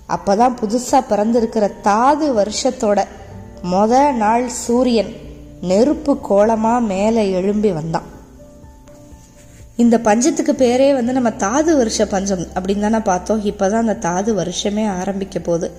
அப்போதான் 0.08 0.56
புதுசாக 0.60 1.08
பிறந்திருக்கிற 1.10 1.72
தாது 1.82 2.26
வருஷத்தோட 2.34 3.04
மொத 3.62 4.12
நாள் 4.12 4.48
சூரியன் 4.48 5.12
நெருப்பு 5.60 6.18
கோலமாக 6.20 6.80
மேலே 6.80 7.30
எழும்பி 7.30 7.72
வந்தான். 7.72 8.06
இந்த 9.76 9.98
பஞ்சத்துக்கு 9.98 10.52
பேரே 10.58 10.94
வந்து 10.94 11.12
நம்ம 11.12 11.30
தாது 11.30 11.76
வருஷ 11.76 12.06
பஞ்சம் 12.06 12.44
அப்படின்னு 12.54 12.80
தானே 12.80 12.98
பார்த்தோம். 12.98 13.44
இப்போ 13.44 13.70
தான் 13.70 13.80
அந்த 13.80 13.94
தாது 13.94 14.34
வருஷமே 14.34 14.88
ஆரம்பிக்க 14.88 15.38
போகுது. 15.38 15.70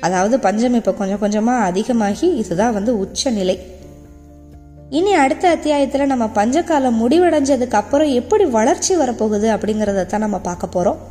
அதாவது 0.00 0.38
பஞ்சம் 0.40 0.74
இப்போ 0.74 0.92
கொஞ்சம் 0.92 1.18
கொஞ்சமாக 1.18 1.64
அதிகமாகி 1.64 2.36
இதுதான் 2.36 2.72
வந்து 2.72 2.98
உச்ச 2.98 3.30
நிலை 3.30 3.58
இனி 4.90 5.12
அடுத்த 5.12 5.48
அத்தியாயத்தில் 5.48 6.06
நம்ம 6.06 6.24
பஞ்சகாலம் 6.34 7.00
முடிவடைஞ்சதுக்கு 7.00 7.74
அப்புறம் 7.74 8.08
எப்படி 8.08 8.44
வளர்ச்சி 8.44 8.96
வரப்போகுது 8.96 9.48
அப்படிங்கிறத 9.56 10.06
தான் 10.06 10.20
நம்ம 10.20 10.38
பார்க்க 10.38 10.66
போகிறோம் 10.66 11.09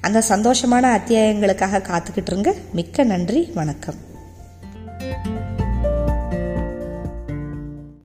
அந்த 0.00 0.22
சந்தோஷமான 0.28 1.00
அத்தியாயங்களுக்காக 1.00 1.78
காத்துக்கிட்டு 1.78 2.26
இருங்க. 2.26 2.54
மிக்க 2.72 3.04
நன்றி. 3.04 3.50
வணக்கம். 3.54 4.08